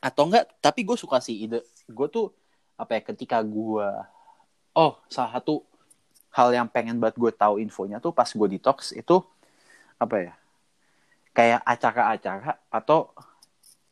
[0.07, 2.31] atau enggak tapi gue suka sih ide gue tuh
[2.79, 3.88] apa ya ketika gue
[4.75, 5.63] oh salah satu
[6.33, 9.21] hal yang pengen banget gue tahu infonya tuh pas gue detox itu
[10.01, 10.33] apa ya
[11.33, 13.13] kayak acara-acara atau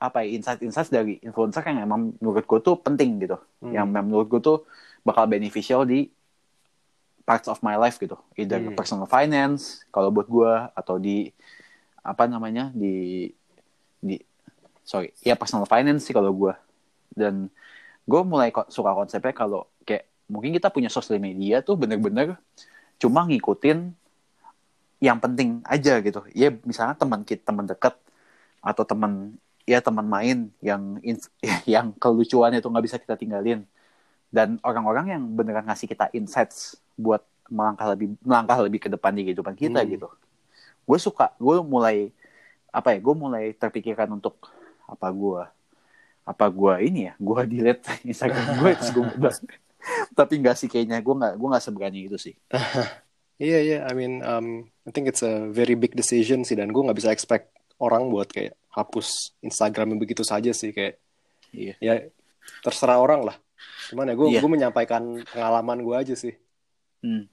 [0.02, 3.38] apa ya insight-insight dari influencer yang emang menurut gue tuh penting gitu.
[3.62, 3.70] Hmm.
[3.70, 4.66] yang menurut gue tuh
[5.06, 6.10] bakal beneficial di
[7.32, 8.20] parts of my life gitu.
[8.36, 8.76] Either Hmm.
[8.76, 11.32] personal finance kalau buat gue atau di
[12.04, 13.32] apa namanya di
[14.04, 14.20] di
[14.84, 16.52] sorry ya personal finance sih kalau gue
[17.16, 17.48] dan
[18.04, 22.36] gue mulai ko- suka konsepnya kalau kayak mungkin kita punya sosial media tuh bener-bener
[23.00, 23.96] cuma ngikutin
[25.00, 26.20] yang penting aja gitu.
[26.36, 27.96] Ya misalnya teman kita teman dekat
[28.60, 31.00] atau teman ya teman main yang
[31.80, 33.64] yang kelucuannya tuh nggak bisa kita tinggalin.
[34.32, 39.26] Dan orang-orang yang beneran ngasih kita insights buat melangkah lebih melangkah lebih ke depan di
[39.26, 39.90] kehidupan kita Hmm.
[39.90, 40.08] gitu
[40.82, 42.14] gue suka gue mulai
[42.70, 44.38] apa ya gue mulai terpikirkan untuk
[44.86, 45.42] apa gue
[46.22, 49.06] apa gue ini ya gue delete Instagram gue terus gue
[50.14, 52.36] tapi nggak sih kayaknya gue nggak gue nggak seberani itu sih
[53.42, 53.78] Iya, iya.
[53.90, 57.10] I mean, um, I think it's a very big decision sih, dan gue nggak bisa
[57.10, 57.50] expect
[57.82, 61.02] orang buat kayak hapus Instagramnya begitu saja sih, kayak
[61.50, 61.94] iya ya
[62.62, 63.34] terserah orang lah.
[63.90, 64.46] Cuman ya gue Iya.
[64.46, 66.38] gue menyampaikan pengalaman gue aja sih.
[67.02, 67.26] Hmm.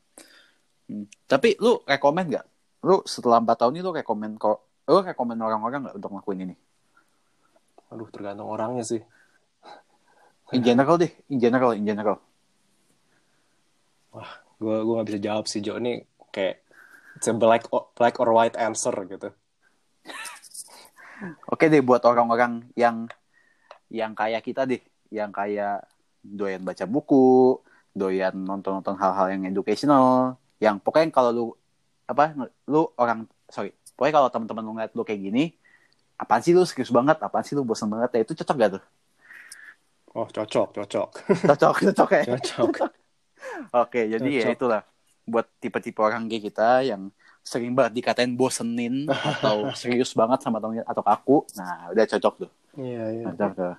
[0.88, 1.07] Hmm.
[1.28, 2.46] Tapi lu rekomend nggak?
[2.88, 6.57] Lu setelah 4 tahun ini lu rekomend kok lu rekomend orang-orang nggak untuk ngelakuin ini?
[7.92, 9.00] Aduh, tergantung orangnya sih.
[10.57, 12.16] In general deh, in general, in general.
[14.57, 15.76] Gue gue nggak bisa jawab sih, Jo.
[15.76, 16.64] Ini kayak
[17.20, 19.28] it's a black or, black or white answer gitu.
[21.52, 23.09] Oke deh buat orang-orang yang
[23.92, 24.81] yang kayak kita deh,
[25.12, 25.85] yang kayak
[26.24, 27.61] doyan baca buku,
[27.98, 31.44] doyan nonton-nonton hal-hal yang educational, yang pokoknya kalau lu
[32.08, 32.32] apa
[32.64, 35.52] lu orang sorry, pokoknya kalau teman-teman lu ngeliat lu kayak gini,
[36.16, 38.84] apaan sih lu serius banget, apaan sih lu bosan banget, ya itu cocok gak tuh?
[40.16, 41.08] Oh, cocok, cocok.
[41.46, 42.22] Cocok, cocok ya?
[42.32, 42.70] Cocok.
[43.84, 44.56] Oke, jadi ya Cocok.
[44.56, 44.82] itulah
[45.28, 47.12] buat tipe-tipe orang kayak kita yang
[47.44, 51.38] sering banget dikatain bosenin atau serius banget sama temen atau kaku.
[51.56, 52.50] Nah, udah cocok tuh.
[52.76, 53.24] Iya, iya.
[53.30, 53.74] Cocok tuh.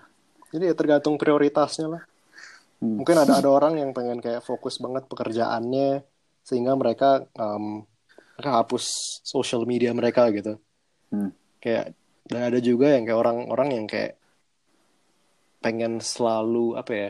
[0.49, 2.01] Jadi ya tergantung prioritasnya lah.
[2.79, 2.99] Hmm.
[2.99, 6.03] Mungkin ada ada orang yang pengen kayak fokus banget pekerjaannya
[6.43, 7.83] sehingga mereka um,
[8.39, 8.85] mereka hapus
[9.21, 10.55] social media mereka gitu.
[11.11, 11.35] Hmm.
[11.59, 11.93] Kayak
[12.29, 14.15] dan ada juga yang kayak orang-orang yang kayak
[15.59, 17.09] pengen selalu apa ya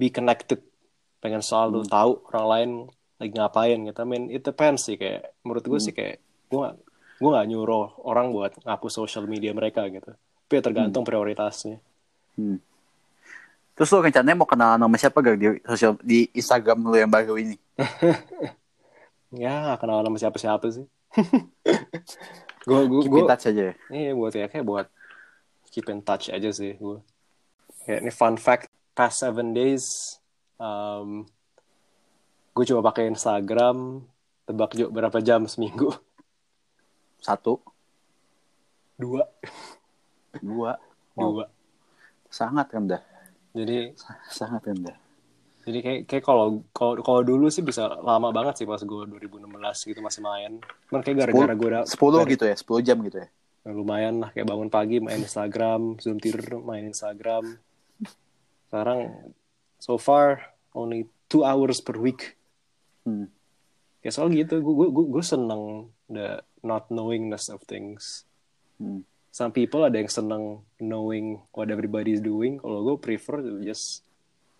[0.00, 0.64] be connected,
[1.20, 1.90] pengen selalu Hmm.
[1.92, 2.70] tahu orang lain
[3.20, 3.98] lagi ngapain gitu.
[4.02, 6.66] I mean, it depends sih kayak menurut gue sih kayak gue
[7.22, 10.10] gue gak nyuruh orang buat ngapus social media mereka gitu.
[10.16, 11.78] Tapi ya tergantung prioritasnya.
[12.34, 12.58] Hmm.
[13.72, 17.36] Terus lo rencananya mau kenal nama siapa gak di sosial di Instagram lo yang baru
[17.40, 17.56] ini?
[19.32, 20.84] Ya gak kenal sama siapa-siapa sih.
[22.68, 23.74] gue gue Keep gue in touch aja ya.
[23.88, 24.86] Iya buat ya kayak buat
[25.72, 27.00] keep in touch aja sih gue.
[27.88, 30.20] Kayak ini fun fact past seven days
[30.60, 31.24] um,
[32.52, 34.04] gue coba pakai Instagram
[34.44, 35.96] tebak juga berapa jam seminggu
[37.22, 37.62] Satu,
[38.98, 39.24] dua
[40.42, 40.74] dua,
[41.14, 41.44] Wow, dua
[42.32, 42.98] sangat rendah,
[43.52, 43.92] jadi
[44.26, 44.96] sangat rendah.
[45.62, 49.46] jadi kayak kayak kalau kalau kalau dulu sih bisa lama banget sih pas gue 2016
[49.86, 50.58] gitu masih main
[50.90, 53.28] kayak gara-gara gue udah Sepuluh gara- gitu ya, sepuluh jam gitu ya.
[53.64, 57.62] lumayan lah kayak bangun pagi main Instagram zoom tidur main Instagram
[58.64, 59.12] sekarang
[59.78, 60.40] so far
[60.72, 62.34] only two hours per week
[63.02, 63.26] Hmm.
[63.98, 65.62] ya soal gitu gue gue gue seneng
[66.06, 68.22] the not knowingness of things
[68.74, 69.06] Hmm.
[69.32, 72.60] Some people ada yang seneng knowing what everybody is doing.
[72.60, 74.04] Kalau gue prefer to just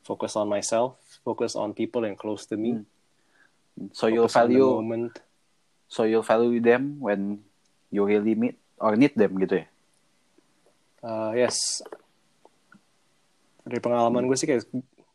[0.03, 2.83] focus on myself focus on people yang close to me.
[3.95, 5.15] So focus on the value, moment.
[5.87, 7.45] so you'll value them when
[7.93, 9.67] you really meet or need them gitu ya.
[11.05, 11.85] Uh, yes.
[13.63, 14.67] Dari pengalaman gue sih kayak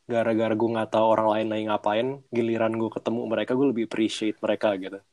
[0.07, 4.39] gara-gara gue nggak tahu orang lain lagi ngapain giliran gue ketemu mereka gue lebih appreciate
[4.39, 5.03] mereka gitu.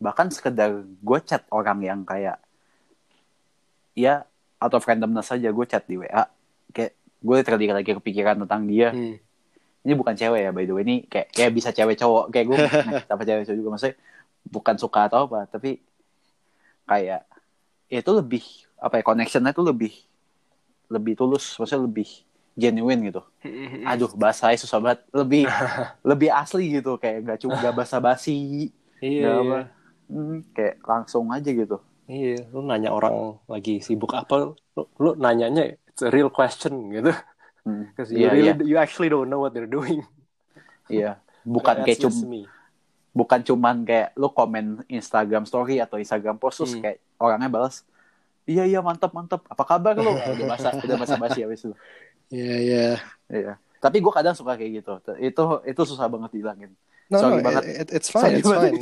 [0.00, 2.40] Bahkan sekedar gue chat orang yang kayak
[3.94, 4.26] ya
[4.58, 6.26] out of randomness saja gue chat di WA
[6.70, 8.90] kayak gue literally lagi kepikiran tentang dia.
[8.90, 9.16] Hmm.
[9.80, 10.82] ini bukan cewek ya by the way.
[10.82, 12.32] Ini kayak kayak bisa cewek cowok.
[12.32, 12.56] Kayak gue
[13.04, 13.70] apa cewek cowok juga.
[13.70, 13.96] Maksudnya
[14.44, 15.80] bukan suka atau apa tapi
[16.84, 17.24] kayak
[17.88, 18.44] ya itu lebih
[18.76, 19.92] apa ya connectionnya itu lebih
[20.88, 21.56] lebih tulus.
[21.56, 22.08] Maksudnya lebih
[22.54, 23.22] genuine gitu.
[23.84, 25.00] Aduh bahasanya susah banget.
[25.12, 25.44] Lebih
[26.10, 26.96] lebih asli gitu.
[26.96, 28.68] Kayak nggak cuma nggak basa basi
[29.00, 29.44] iya Nggak iya.
[29.44, 29.58] apa.
[30.52, 31.76] kayak langsung aja gitu
[32.06, 37.12] iya lu nanya orang lagi sibuk apa lu, lu nanyanya it's a real question gitu.
[37.64, 37.88] Hmm.
[37.92, 38.54] because you Iya, really iya.
[38.64, 40.04] you actually don't know what they're doing.
[40.84, 42.44] Iya bukan That's kayak cum just me.
[43.10, 46.82] bukan cuman kayak lu komen Instagram story atau Instagram post terus Hmm.
[46.84, 47.84] kayak orangnya balas
[48.44, 50.12] iya iya mantap mantap apa kabar lu?
[50.36, 51.72] Udah bahasa udah bahasa basi habis itu.
[52.28, 52.86] Iya iya.
[53.28, 53.52] Iya.
[53.80, 54.92] Tapi gue kadang suka kayak gitu.
[55.16, 56.72] Itu itu susah banget dihilangin
[57.14, 57.62] No, Sorry no, banget.
[57.62, 58.74] it, it- it's fine, Sorry it's fine.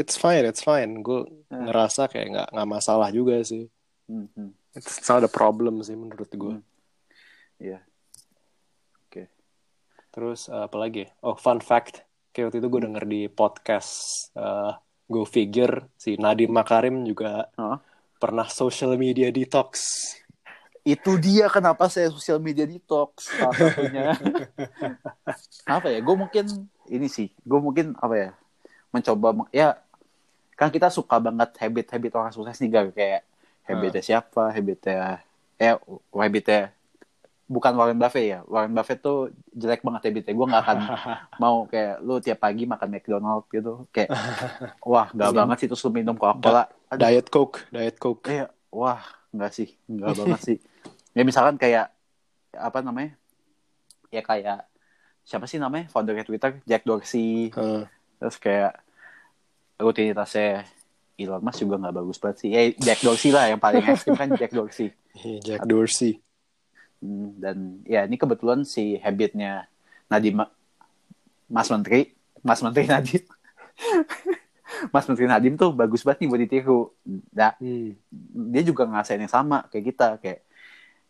[0.00, 0.90] It's fine, it's fine.
[0.98, 1.68] Gue Hmm.
[1.68, 3.68] ngerasa kayak nggak nggak masalah juga sih.
[4.04, 4.50] Hmm, hmm.
[4.72, 6.54] It's not a problem sih menurut gue.
[6.56, 6.64] Hmm.
[7.56, 7.78] iya
[9.04, 9.30] oke
[10.10, 11.06] Terus uh, apa lagi?
[11.20, 12.02] Oh, fun fact.
[12.30, 13.92] Kayak waktu itu gue denger di podcast
[14.34, 17.78] uh, Go Figure si Nadiem Makarim juga Hah?
[18.16, 19.78] pernah social media detox.
[20.82, 24.12] itu dia kenapa saya sosial media detox salah satunya
[25.64, 26.44] apa ya gue mungkin
[26.90, 28.30] ini sih gue mungkin apa ya
[28.90, 29.78] mencoba ya
[30.54, 32.88] kan kita suka banget habit-habit orang sukses nih Gar.
[32.94, 33.22] kayak
[33.64, 35.18] habitnya siapa habitnya
[35.58, 35.74] eh
[36.14, 36.70] habitnya
[37.44, 38.40] bukan Warren Buffett ya.
[38.48, 40.32] Warren Buffett tuh jelek banget habitnya.
[40.32, 40.78] Gue nggak akan
[41.42, 43.84] mau kayak lu tiap pagi makan McDonald gitu.
[43.92, 44.10] Kayak
[44.90, 45.40] wah nggak Minum.
[45.44, 46.64] banget sih terus lu minum Coca-Cola.
[46.88, 48.24] Aduh, Diet Coke, Diet Coke.
[48.24, 49.02] kayak wah
[49.34, 50.58] nggak sih nggak banget sih.
[51.14, 51.92] Ya misalkan kayak
[52.54, 53.12] apa namanya
[54.08, 54.64] ya kayak
[55.24, 55.88] siapa sih namanya?
[55.88, 57.50] Founder Twitter Jack Dorsey.
[57.56, 57.88] Uh,
[58.20, 58.78] terus kayak
[59.76, 60.68] rutinitasnya
[61.14, 62.50] Elon Musk juga nggak bagus banget sih.
[62.52, 64.92] Ya Jack Dorsey lah yang paling ekstrim kan Jack Dorsey.
[65.46, 66.20] Jack Dorsey.
[66.98, 69.66] Hmm, dan ya ini kebetulan si habitnya
[70.10, 70.42] Nadiem
[71.48, 72.12] Mas Menteri.
[72.44, 73.24] Mas Menteri Nadiem.
[74.92, 76.80] Mas Menteri Nadiem tuh bagus banget nih buat ditiru.
[77.30, 77.94] Nah, Hmm.
[78.50, 80.40] dia juga ngerasain yang sama kayak kita kayak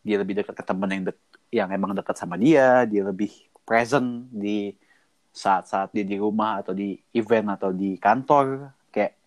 [0.05, 3.33] dia lebih dekat ke temen yang dek yang emang dekat sama dia dia lebih
[3.65, 4.77] present di
[5.35, 9.19] saat-saat dia di rumah atau di event atau di kantor kayak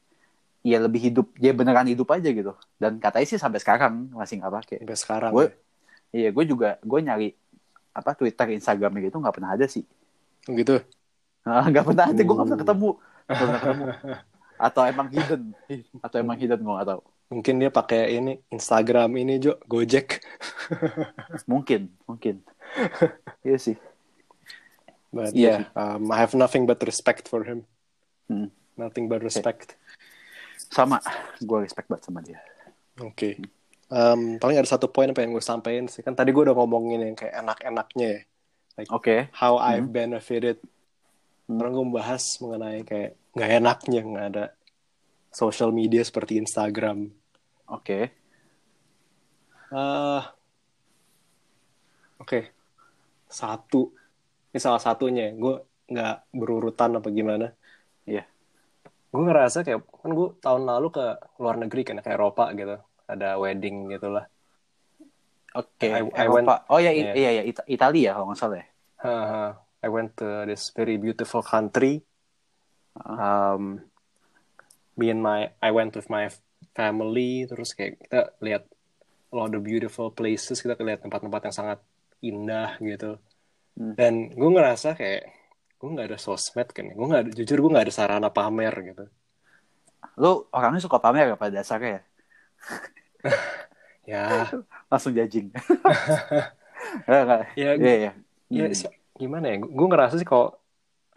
[0.64, 2.56] ya lebih hidup dia beneran hidup aja gitu.
[2.80, 5.32] Dan katanya sih sampai sekarang masih nggak pakai Sampai sekarang.
[5.36, 5.48] gue
[6.16, 7.30] iya gue juga gue nyari
[7.92, 9.84] apa Twitter Instagram gitu nggak pernah ada sih.
[10.48, 10.56] Ya.
[10.56, 10.80] Gitu.
[11.44, 12.90] Nggak pernah ada gue nggak pernah ketemu.
[13.28, 13.86] Nggak pernah ketemu.
[14.68, 15.42] Atau emang hidden.
[16.00, 17.02] Atau emang hidden gue nggak tahu.
[17.28, 20.24] Mungkin dia pakai ini Instagram ini Jo, Gojek.
[21.52, 22.40] mungkin mungkin.
[23.44, 23.76] Iya sih
[25.12, 27.64] But yeah, um, I have nothing but respect for him.
[28.28, 28.52] Hmm.
[28.76, 29.76] Nothing but respect.
[30.68, 31.00] sama
[31.40, 32.44] gue respect banget sama dia
[33.00, 33.40] Oke.
[33.88, 37.08] Um, paling ada satu poin apa yang gue sampaikan sih kan tadi gue udah ngomongin
[37.08, 38.22] yang kayak enak-enaknya ya.
[38.76, 40.60] Like oke how I've benefited.
[41.48, 41.56] Hmm.
[41.56, 44.46] Gue membahas mengenai kayak nggak enaknya nggak ada
[45.32, 47.08] social media seperti Instagram.
[47.72, 48.12] oke
[49.68, 50.24] Eh,
[52.18, 52.40] Oke.
[53.28, 53.92] Satu.
[54.58, 55.30] Ini salah satunya.
[55.38, 57.54] Gue nggak berurutan apa gimana.
[58.10, 58.26] Iya.
[59.14, 61.06] Gue ngerasa kayak kan gue tahun lalu ke
[61.38, 62.82] luar negeri kan ke Eropa gitu.
[63.06, 64.26] Ada wedding gitu lah.
[65.54, 66.66] Oke, I- I Eropa.
[66.74, 67.14] oh ya, yeah.
[67.14, 68.68] iya iya Ita- Italia kalau nggak salah ya.
[69.86, 72.02] I went to this very beautiful country.
[72.98, 73.86] Um,
[74.98, 76.34] me and my I went with my
[76.74, 78.66] family terus kayak kita lihat
[79.30, 81.80] a lot of beautiful places kita lihat tempat-tempat yang sangat
[82.26, 83.22] indah gitu
[83.78, 83.94] Hmm.
[84.00, 85.22] dan gue ngerasa kayak
[85.80, 89.04] gue nggak ada sosmed kan gue nggak jujur gue nggak ada sarana pamer gitu
[90.22, 92.02] Lu orangnya suka pamer ya pada dasarnya ya?
[94.12, 94.24] ya
[94.92, 95.54] Langsung enggak.
[97.60, 98.12] ya Iya, iya.
[98.48, 98.72] ya Hmm.
[99.18, 100.54] gimana ya gue ngerasa sih kalau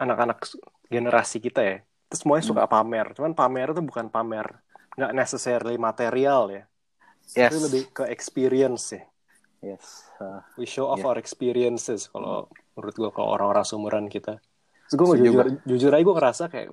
[0.01, 0.43] anak-anak
[0.91, 1.77] generasi kita ya
[2.09, 4.47] itu semuanya suka pamer cuman pamer itu bukan pamer
[4.97, 6.63] nggak necessarily material ya
[7.31, 7.53] Yes.
[7.53, 9.01] itu lebih ke experience ya
[9.61, 10.09] Yes.
[10.17, 11.13] Uh, we show off Yeah.
[11.13, 14.41] our experiences kalau menurut gue kalau orang-orang seumuran kita
[14.89, 16.67] Terus gue Setuju jujur, jujur aja gue ngerasa kayak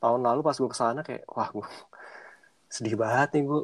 [0.00, 1.64] tahun lalu pas gue ke sana kayak wah gue
[2.74, 3.62] sedih banget nih gue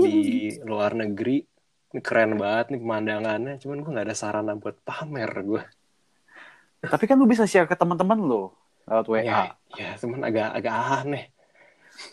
[0.00, 0.16] di
[0.70, 1.44] luar negeri
[1.90, 5.62] ini keren banget nih pemandangannya cuman gue nggak ada sarana buat pamer gue
[6.80, 8.48] tapi kan lu bisa share ke teman-teman lu
[8.88, 9.20] lewat WA.
[9.20, 9.40] ya
[9.76, 11.24] ya cuman agak agak aneh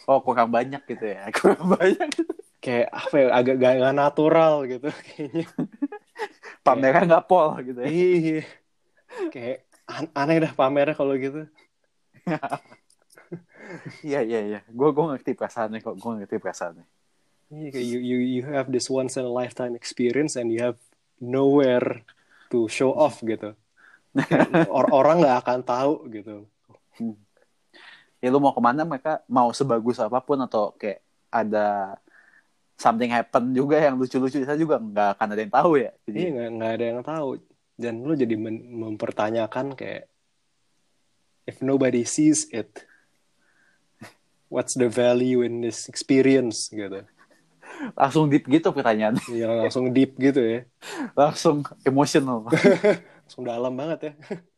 [0.03, 1.29] Oh, kurang banyak gitu ya.
[1.37, 2.09] Kurang banyak.
[2.57, 5.45] Kayak apa ya agak gak, gak natural gitu kayaknya
[6.65, 7.87] Pamernya nggak pol gitu ya.
[7.87, 8.41] iya
[9.31, 11.47] kayak an- aneh dah pamernya kalau gitu
[13.99, 14.59] Iya, iya, iya.
[14.71, 15.95] Gue gue ngerti perasaannya kok.
[15.99, 16.85] Gue ngerti perasaannya.
[17.51, 20.79] Iya, kayak you, you you have this once in a lifetime experience and you have
[21.19, 22.03] nowhere
[22.47, 23.55] to show off gitu.
[24.75, 26.47] Or- orang nggak akan tahu gitu.
[28.23, 31.99] Ya lu mau ke mana mereka mau sebagus apa pun atau kayak ada
[32.77, 35.91] something happen juga yang lucu-lucu saya juga nggak akan ada yang tahu ya.
[36.05, 37.29] Jadi Iya nggak nggak ada yang tahu.
[37.77, 40.09] Dan lu jadi mempertanyakan kayak
[41.49, 42.85] if nobody sees it,
[44.49, 47.03] what's the value in this experience gitu.
[47.93, 49.21] langsung deep gitu pertanyaan.
[49.29, 50.61] Yang langsung deep gitu ya,
[51.13, 52.49] langsung emotional.
[53.27, 54.13] langsung dalam banget ya.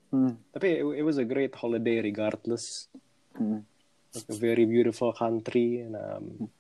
[0.10, 0.34] Hmm.
[0.56, 2.88] Tapi it, it was a great holiday regardless.
[3.36, 3.66] Hmm.
[4.10, 6.59] It's a very beautiful country and um, it's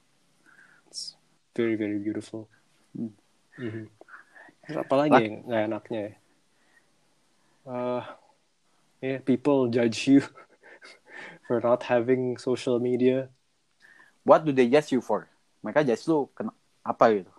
[1.56, 2.48] very very beautiful.
[2.96, 3.14] Hmm.
[3.60, 3.86] Mhm.
[4.66, 6.14] Terus Apalagi yang nggak enaknya ya?
[7.70, 8.02] Uh,
[9.02, 10.22] yeah, people judge you
[11.46, 13.30] for not having social media.
[14.26, 15.30] What do they judge you for?
[15.66, 16.54] Mereka judge lu kena
[16.86, 17.34] apa gitu?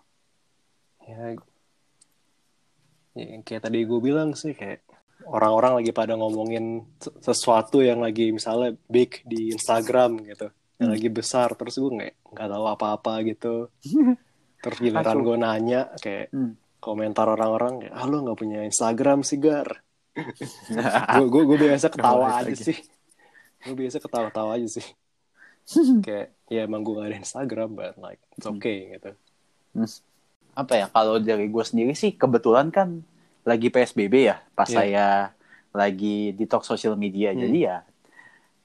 [1.06, 1.34] Ya,
[3.16, 4.86] ya yang kayak tadi gue bilang sih kayak
[5.26, 10.48] orang-orang lagi pada ngomongin se- sesuatu yang lagi misalnya big di Instagram gitu,
[10.80, 10.96] yang Hmm.
[10.96, 13.68] lagi besar terus gue nggak nggak tahu apa-apa gitu.
[14.60, 16.56] Terus giliran gue nanya kayak Hmm.
[16.76, 19.84] komentar orang-orang kayak, ah lu nggak punya Instagram sih gar.
[20.10, 22.76] gue gue gue biasa ketawa aja sih.
[23.60, 24.86] Gue biasa ketawa-tawa aja sih.
[26.02, 29.12] kayak ya emang gue gak ada Instagram, but like it's okay gitu.
[30.50, 33.06] apa ya kalau dari gue sendiri sih kebetulan kan
[33.44, 34.74] lagi PSBB ya pas Iya.
[34.74, 35.06] saya
[35.70, 37.38] lagi detox sosial media Hmm.
[37.40, 37.76] jadi ya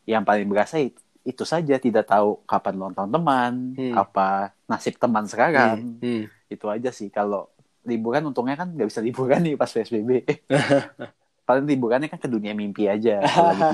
[0.09, 3.93] yang paling berasa itu, itu saja tidak tahu kapan ulang tahun teman Hmm.
[3.95, 4.29] apa
[4.65, 6.29] nasib teman sekarang Hmm.
[6.47, 7.49] itu aja sih kalau
[7.81, 10.21] liburan untungnya kan nggak bisa liburan nih pas PSBB
[11.43, 13.21] paling liburannya kan ke dunia mimpi aja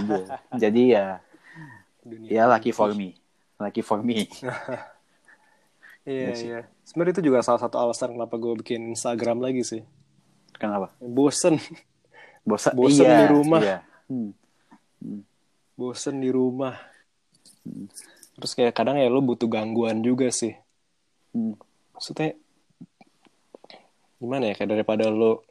[0.63, 1.05] jadi ya
[2.01, 3.13] Dunia ya lucky for me
[3.57, 4.25] lucky for me
[6.01, 6.59] Iya, Iya iya.
[6.81, 9.85] Sebenarnya itu juga salah satu alasan kenapa gue bikin Instagram lagi sih.
[10.51, 11.61] kenapa Bosen,
[12.41, 13.61] bosan Bosan iya, di rumah.
[13.61, 13.77] iya.
[14.09, 14.33] Hmm.
[15.71, 16.73] bosen di rumah.
[18.32, 20.54] Terus kayak kadang ya lo butuh gangguan juga sih.
[21.32, 21.56] Hmm.
[21.93, 22.34] Maksudnya
[24.21, 25.45] gimana ya kayak daripada lo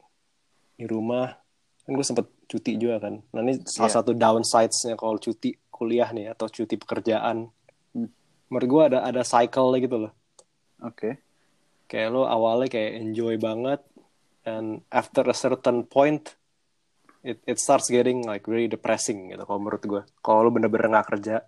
[0.75, 1.27] di rumah
[1.83, 3.19] kan gue sempet cuti juga kan.
[3.35, 3.97] Nah ini salah Iya.
[4.03, 7.51] satu downsides-nya kalau cuti kuliah nih atau cuti pekerjaan.
[7.93, 8.11] Hmm.
[8.49, 10.13] Menurut gue ada ada cycle gitu loh.
[10.81, 11.13] oke
[11.85, 13.85] kayak lo awalnya kayak enjoy banget
[14.49, 16.41] and after a certain point
[17.21, 21.09] it it starts getting like very depressing gitu kalau menurut gue kalau lo bener-bener nggak
[21.13, 21.45] kerja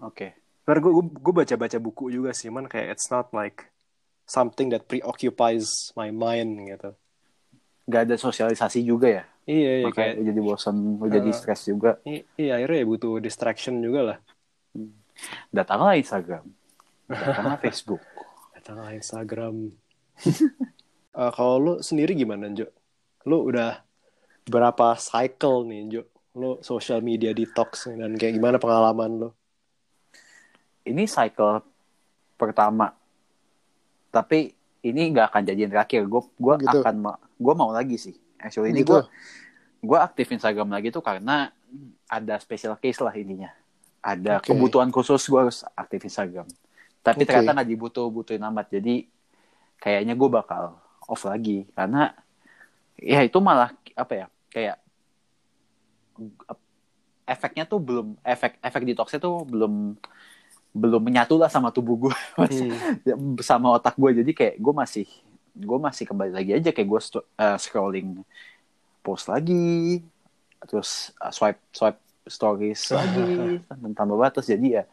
[0.00, 0.26] oke.
[0.66, 3.70] Karena gue gue baca baca buku juga sih man kayak it's not like
[4.26, 6.90] something that preoccupies my mind gitu.
[7.86, 9.24] Nggak ada sosialisasi juga ya?
[9.46, 11.36] Iya iya makanya kayak lu jadi bosan lu jadi Uh.
[11.36, 12.02] stres juga.
[12.02, 14.18] i- iya akhirnya ya butuh distraction juga lah.
[15.48, 16.44] Datanglah Instagram.
[17.06, 18.02] Datanglah Facebook.
[18.58, 19.54] Datanglah Instagram.
[21.16, 22.68] Eh, kalau lo sendiri gimana Jo
[23.24, 23.80] lo udah
[24.44, 26.02] berapa cycle nih Jo
[26.36, 29.28] lo social media detox nih, dan kayak gimana pengalaman lo
[30.86, 31.60] ini cycle
[32.36, 32.94] pertama
[34.08, 36.78] tapi ini nggak akan jadi yang terakhir gue gue Gitu.
[36.78, 38.92] akan ma- gue mau lagi sih actually ini Gitu.
[38.92, 39.00] gue
[39.82, 41.50] gue aktif Instagram lagi tuh karena
[42.06, 43.50] ada special case lah intinya
[44.00, 44.50] ada Oke.
[44.50, 46.46] kebutuhan khusus gue harus aktif Instagram
[47.02, 47.28] tapi Oke.
[47.28, 49.04] ternyata nggak dibutuh butuhin amat jadi
[49.76, 52.14] kayaknya gue bakal off lagi karena
[52.96, 54.76] ya itu malah apa ya kayak
[57.26, 59.98] efeknya tuh belum efek efek detoxnya tuh belum
[60.76, 63.40] belum menyatu lah sama tubuh gue Hmm.
[63.40, 65.06] sama otak gue jadi kayak gue masih
[65.56, 66.68] gue masih kembali lagi aja.
[66.68, 67.00] Kayak gue
[67.56, 68.20] scrolling
[69.00, 70.04] post lagi
[70.66, 71.96] terus uh, swipe swipe
[72.26, 73.60] stories lagi
[73.94, 74.44] tanpa batas.
[74.44, 74.84] Jadi ya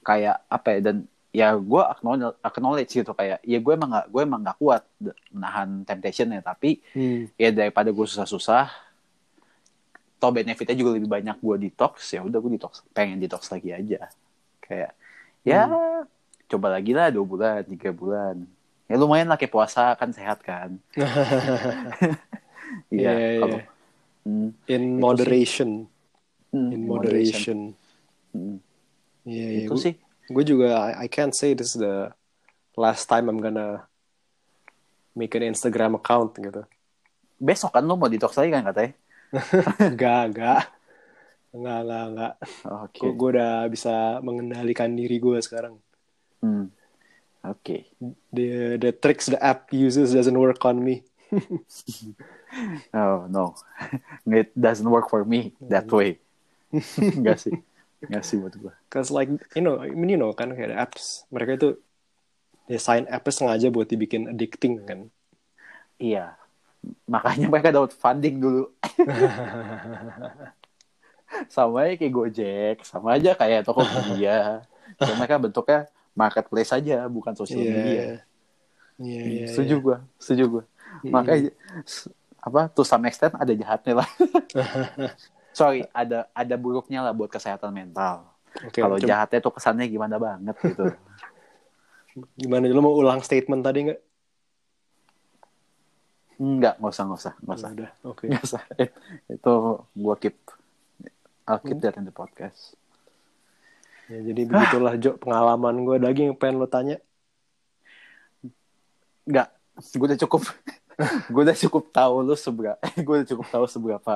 [0.00, 0.96] kayak apa ya dan
[1.30, 3.12] ya gue acknowledge, acknowledge gitu.
[3.12, 4.82] Kayak ya gue emang gak gue emang gak kuat
[5.28, 7.28] menahan temptation ya tapi Hmm.
[7.36, 8.66] ya daripada gue susah-susah
[10.20, 14.08] toh benefitnya juga lebih banyak gue detox ya udah gue detox pengen detox lagi aja.
[14.60, 14.92] Kayak
[15.42, 15.66] ya
[16.50, 18.42] coba lagi lah dua bulan tiga bulan
[18.90, 20.76] ya lumayan lah kayak puasa kan sehat kan
[22.90, 23.66] Iya, iya, kalau iya.
[24.26, 25.70] hmm, In moderation.
[26.54, 27.58] hmm, In moderation.
[28.30, 28.62] Hmm,
[29.26, 29.60] Iya, iya.
[29.66, 29.94] itu sih
[30.30, 32.14] Gue juga, I, I can't say this is the
[32.78, 33.90] last time I'm gonna
[35.18, 36.62] make an Instagram account gitu.
[37.42, 38.92] besok kan lu mau detox lagi kan katanya
[39.90, 40.62] Enggak, enggak.
[41.50, 42.34] Enggak, enggak, enggak.
[42.66, 45.74] oke Gue gue udah bisa mengendalikan diri gue sekarang.
[46.40, 46.72] Hmm.
[47.44, 47.84] oke
[48.32, 51.04] The the tricks the app uses doesn't work on me.
[52.96, 53.54] oh no
[54.26, 56.18] it doesn't work for me that way
[56.98, 57.54] Enggak sih
[58.02, 61.28] Enggak sih buat gue Cause like you know, I mean you know kan kayak apps
[61.30, 61.68] mereka itu
[62.70, 65.10] desain appnya sengaja buat dibikin addicting kan.
[65.98, 66.38] Iya.
[67.10, 68.70] Makanya mereka dapat funding dulu.
[71.48, 74.64] Sama aja kayak Gojek, sama aja kayak Tokopedia.
[74.98, 75.80] Cuma mereka bentuknya
[76.12, 77.70] marketplace aja, bukan sosial Iya.
[77.70, 78.04] media.
[79.00, 79.44] Iya, iya.
[79.48, 80.64] setuju gua, setuju gua.
[81.02, 84.08] Makanya s- apa to some extent ada jahatnya lah.
[85.56, 88.28] Sorry, ada ada buruknya lah buat kesehatan mental.
[88.60, 90.84] Oke, Kalau jahatnya tuh kesannya gimana banget gitu.
[92.40, 94.00] gimana lo mau ulang statement tadi nggak?
[96.40, 97.70] Enggak, nggak usah, nggak usah, nggak usah.
[97.70, 98.24] Udah, oke.
[98.26, 98.62] Nggak usah.
[99.28, 99.54] Itu
[99.92, 100.36] gua keep
[101.50, 102.78] I'll keep that in the podcast.
[104.06, 105.96] Ya, jadi begitulah Jo pengalaman gue.
[105.98, 107.02] Yang pengen lo tanya?
[109.26, 110.42] Enggak, gue udah cukup
[111.32, 112.76] gue udah cukup tahu lu seberapa
[113.06, 114.12] gue udah cukup tahu seberapa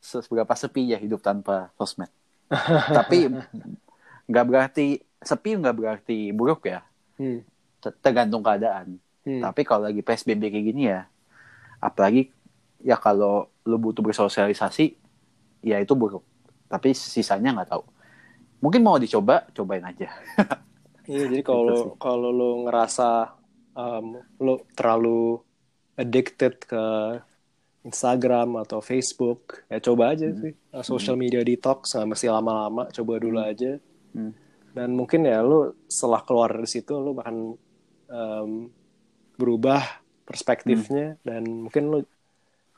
[0.00, 2.10] seberapa sepi ya hidup tanpa sosmed.
[2.98, 3.30] Tapi
[4.26, 6.80] nggak berarti sepi nggak berarti buruk ya.
[7.20, 7.44] Hmm.
[7.78, 8.96] Ter- Tergantung keadaan.
[9.26, 9.42] Hmm.
[9.44, 11.04] Tapi kalau lagi PSBB kayak gini ya,
[11.78, 12.32] apalagi
[12.80, 14.96] ya kalau lu butuh bersosialisasi,
[15.60, 16.24] ya itu buruk.
[16.70, 17.84] Tapi sisanya nggak tahu.
[18.60, 20.08] Mungkin mau dicoba, cobain aja.
[21.10, 21.90] Iya, jadi Gitu kalau sih.
[21.98, 23.34] kalau lo ngerasa
[23.74, 25.42] um, lo terlalu
[25.98, 26.84] addicted ke
[27.82, 30.54] Instagram atau Facebook, ya coba aja sih.
[30.70, 33.80] Uh, social media detox nggak mesti lama-lama, coba dulu aja.
[34.14, 34.30] Hmm.
[34.70, 37.36] Dan mungkin ya lo setelah keluar dari situ lo akan
[38.06, 38.50] um,
[39.34, 39.82] berubah
[40.22, 41.98] perspektifnya dan mungkin lo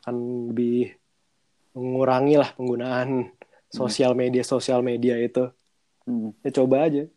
[0.07, 0.17] akan
[0.55, 1.02] lebih
[1.73, 3.33] mengurangi lah penggunaan
[3.73, 5.49] sosial media sosial media itu.
[6.05, 6.37] Hmm.
[6.45, 7.09] Ya coba aja.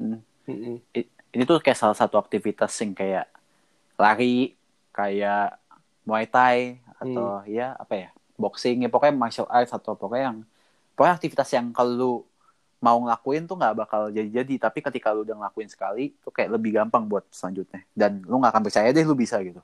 [0.00, 0.18] Hmm.
[0.48, 0.82] Mm-mm.
[1.30, 3.30] Ini tuh kayak salah satu aktivitas yang kayak
[3.94, 4.58] lari,
[4.90, 5.60] kayak
[6.02, 10.38] muay thai atau ya apa ya boxing ya pokoknya martial arts atau pokoknya yang
[10.96, 12.12] pokoknya aktivitas yang kalau lu
[12.80, 16.80] mau ngelakuin tuh nggak bakal jadi-jadi tapi ketika lu udah ngelakuin sekali tuh kayak lebih
[16.80, 19.60] gampang buat selanjutnya dan lu nggak akan percaya deh lu bisa gitu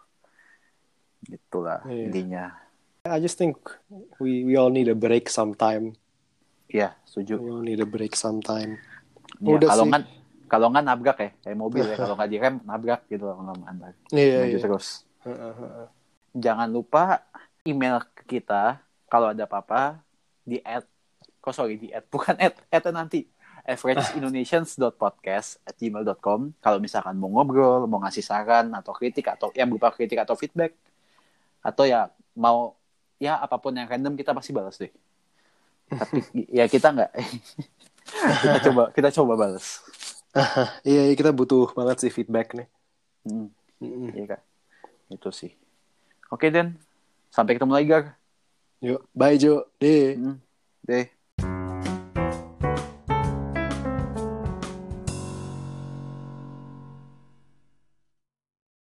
[1.27, 2.09] gitulah Iya.
[2.09, 2.45] intinya
[3.11, 3.57] I just think
[4.19, 5.95] we we all need a break sometime.
[6.67, 7.39] ya setuju.
[7.39, 8.77] We all need a break sometime.
[9.39, 10.03] Ya, Udah kalau nggak
[10.47, 11.97] kalau nggak nabrak ya kayak mobil ya.
[12.03, 14.59] Kalau nggak direm nabrak gitu lama-lama antar Iya, iya.
[14.63, 15.03] terus.
[16.33, 17.23] Jangan lupa
[17.63, 19.99] email ke kita kalau ada apa-apa
[20.43, 20.87] di at
[21.39, 23.27] kok sorry di at bukan at at nanti.
[23.67, 29.91] averageindonesians.podcast at gmail.com kalau misalkan mau ngobrol mau ngasih saran atau kritik atau ya berupa
[29.91, 30.71] kritik atau feedback
[31.59, 32.07] atau ya
[32.39, 32.76] mau
[33.17, 34.93] ya apa pun yang random kita pasti balas deh.
[35.91, 37.11] Tapi ya kita nggak.
[38.07, 39.83] Kita coba kita coba balas.
[40.87, 42.69] Iya, iya, kita butuh banget sih feedback nih.
[43.25, 43.49] hmm,
[44.15, 44.43] iya kak.
[45.11, 45.51] Itu sih.
[46.29, 46.77] Oke Den.
[47.33, 48.05] Sampai ketemu lagi Gar
[48.85, 49.65] Yuk, bye Jo.
[49.81, 50.15] Deh.
[50.15, 50.37] Hmm,
[50.85, 51.16] deh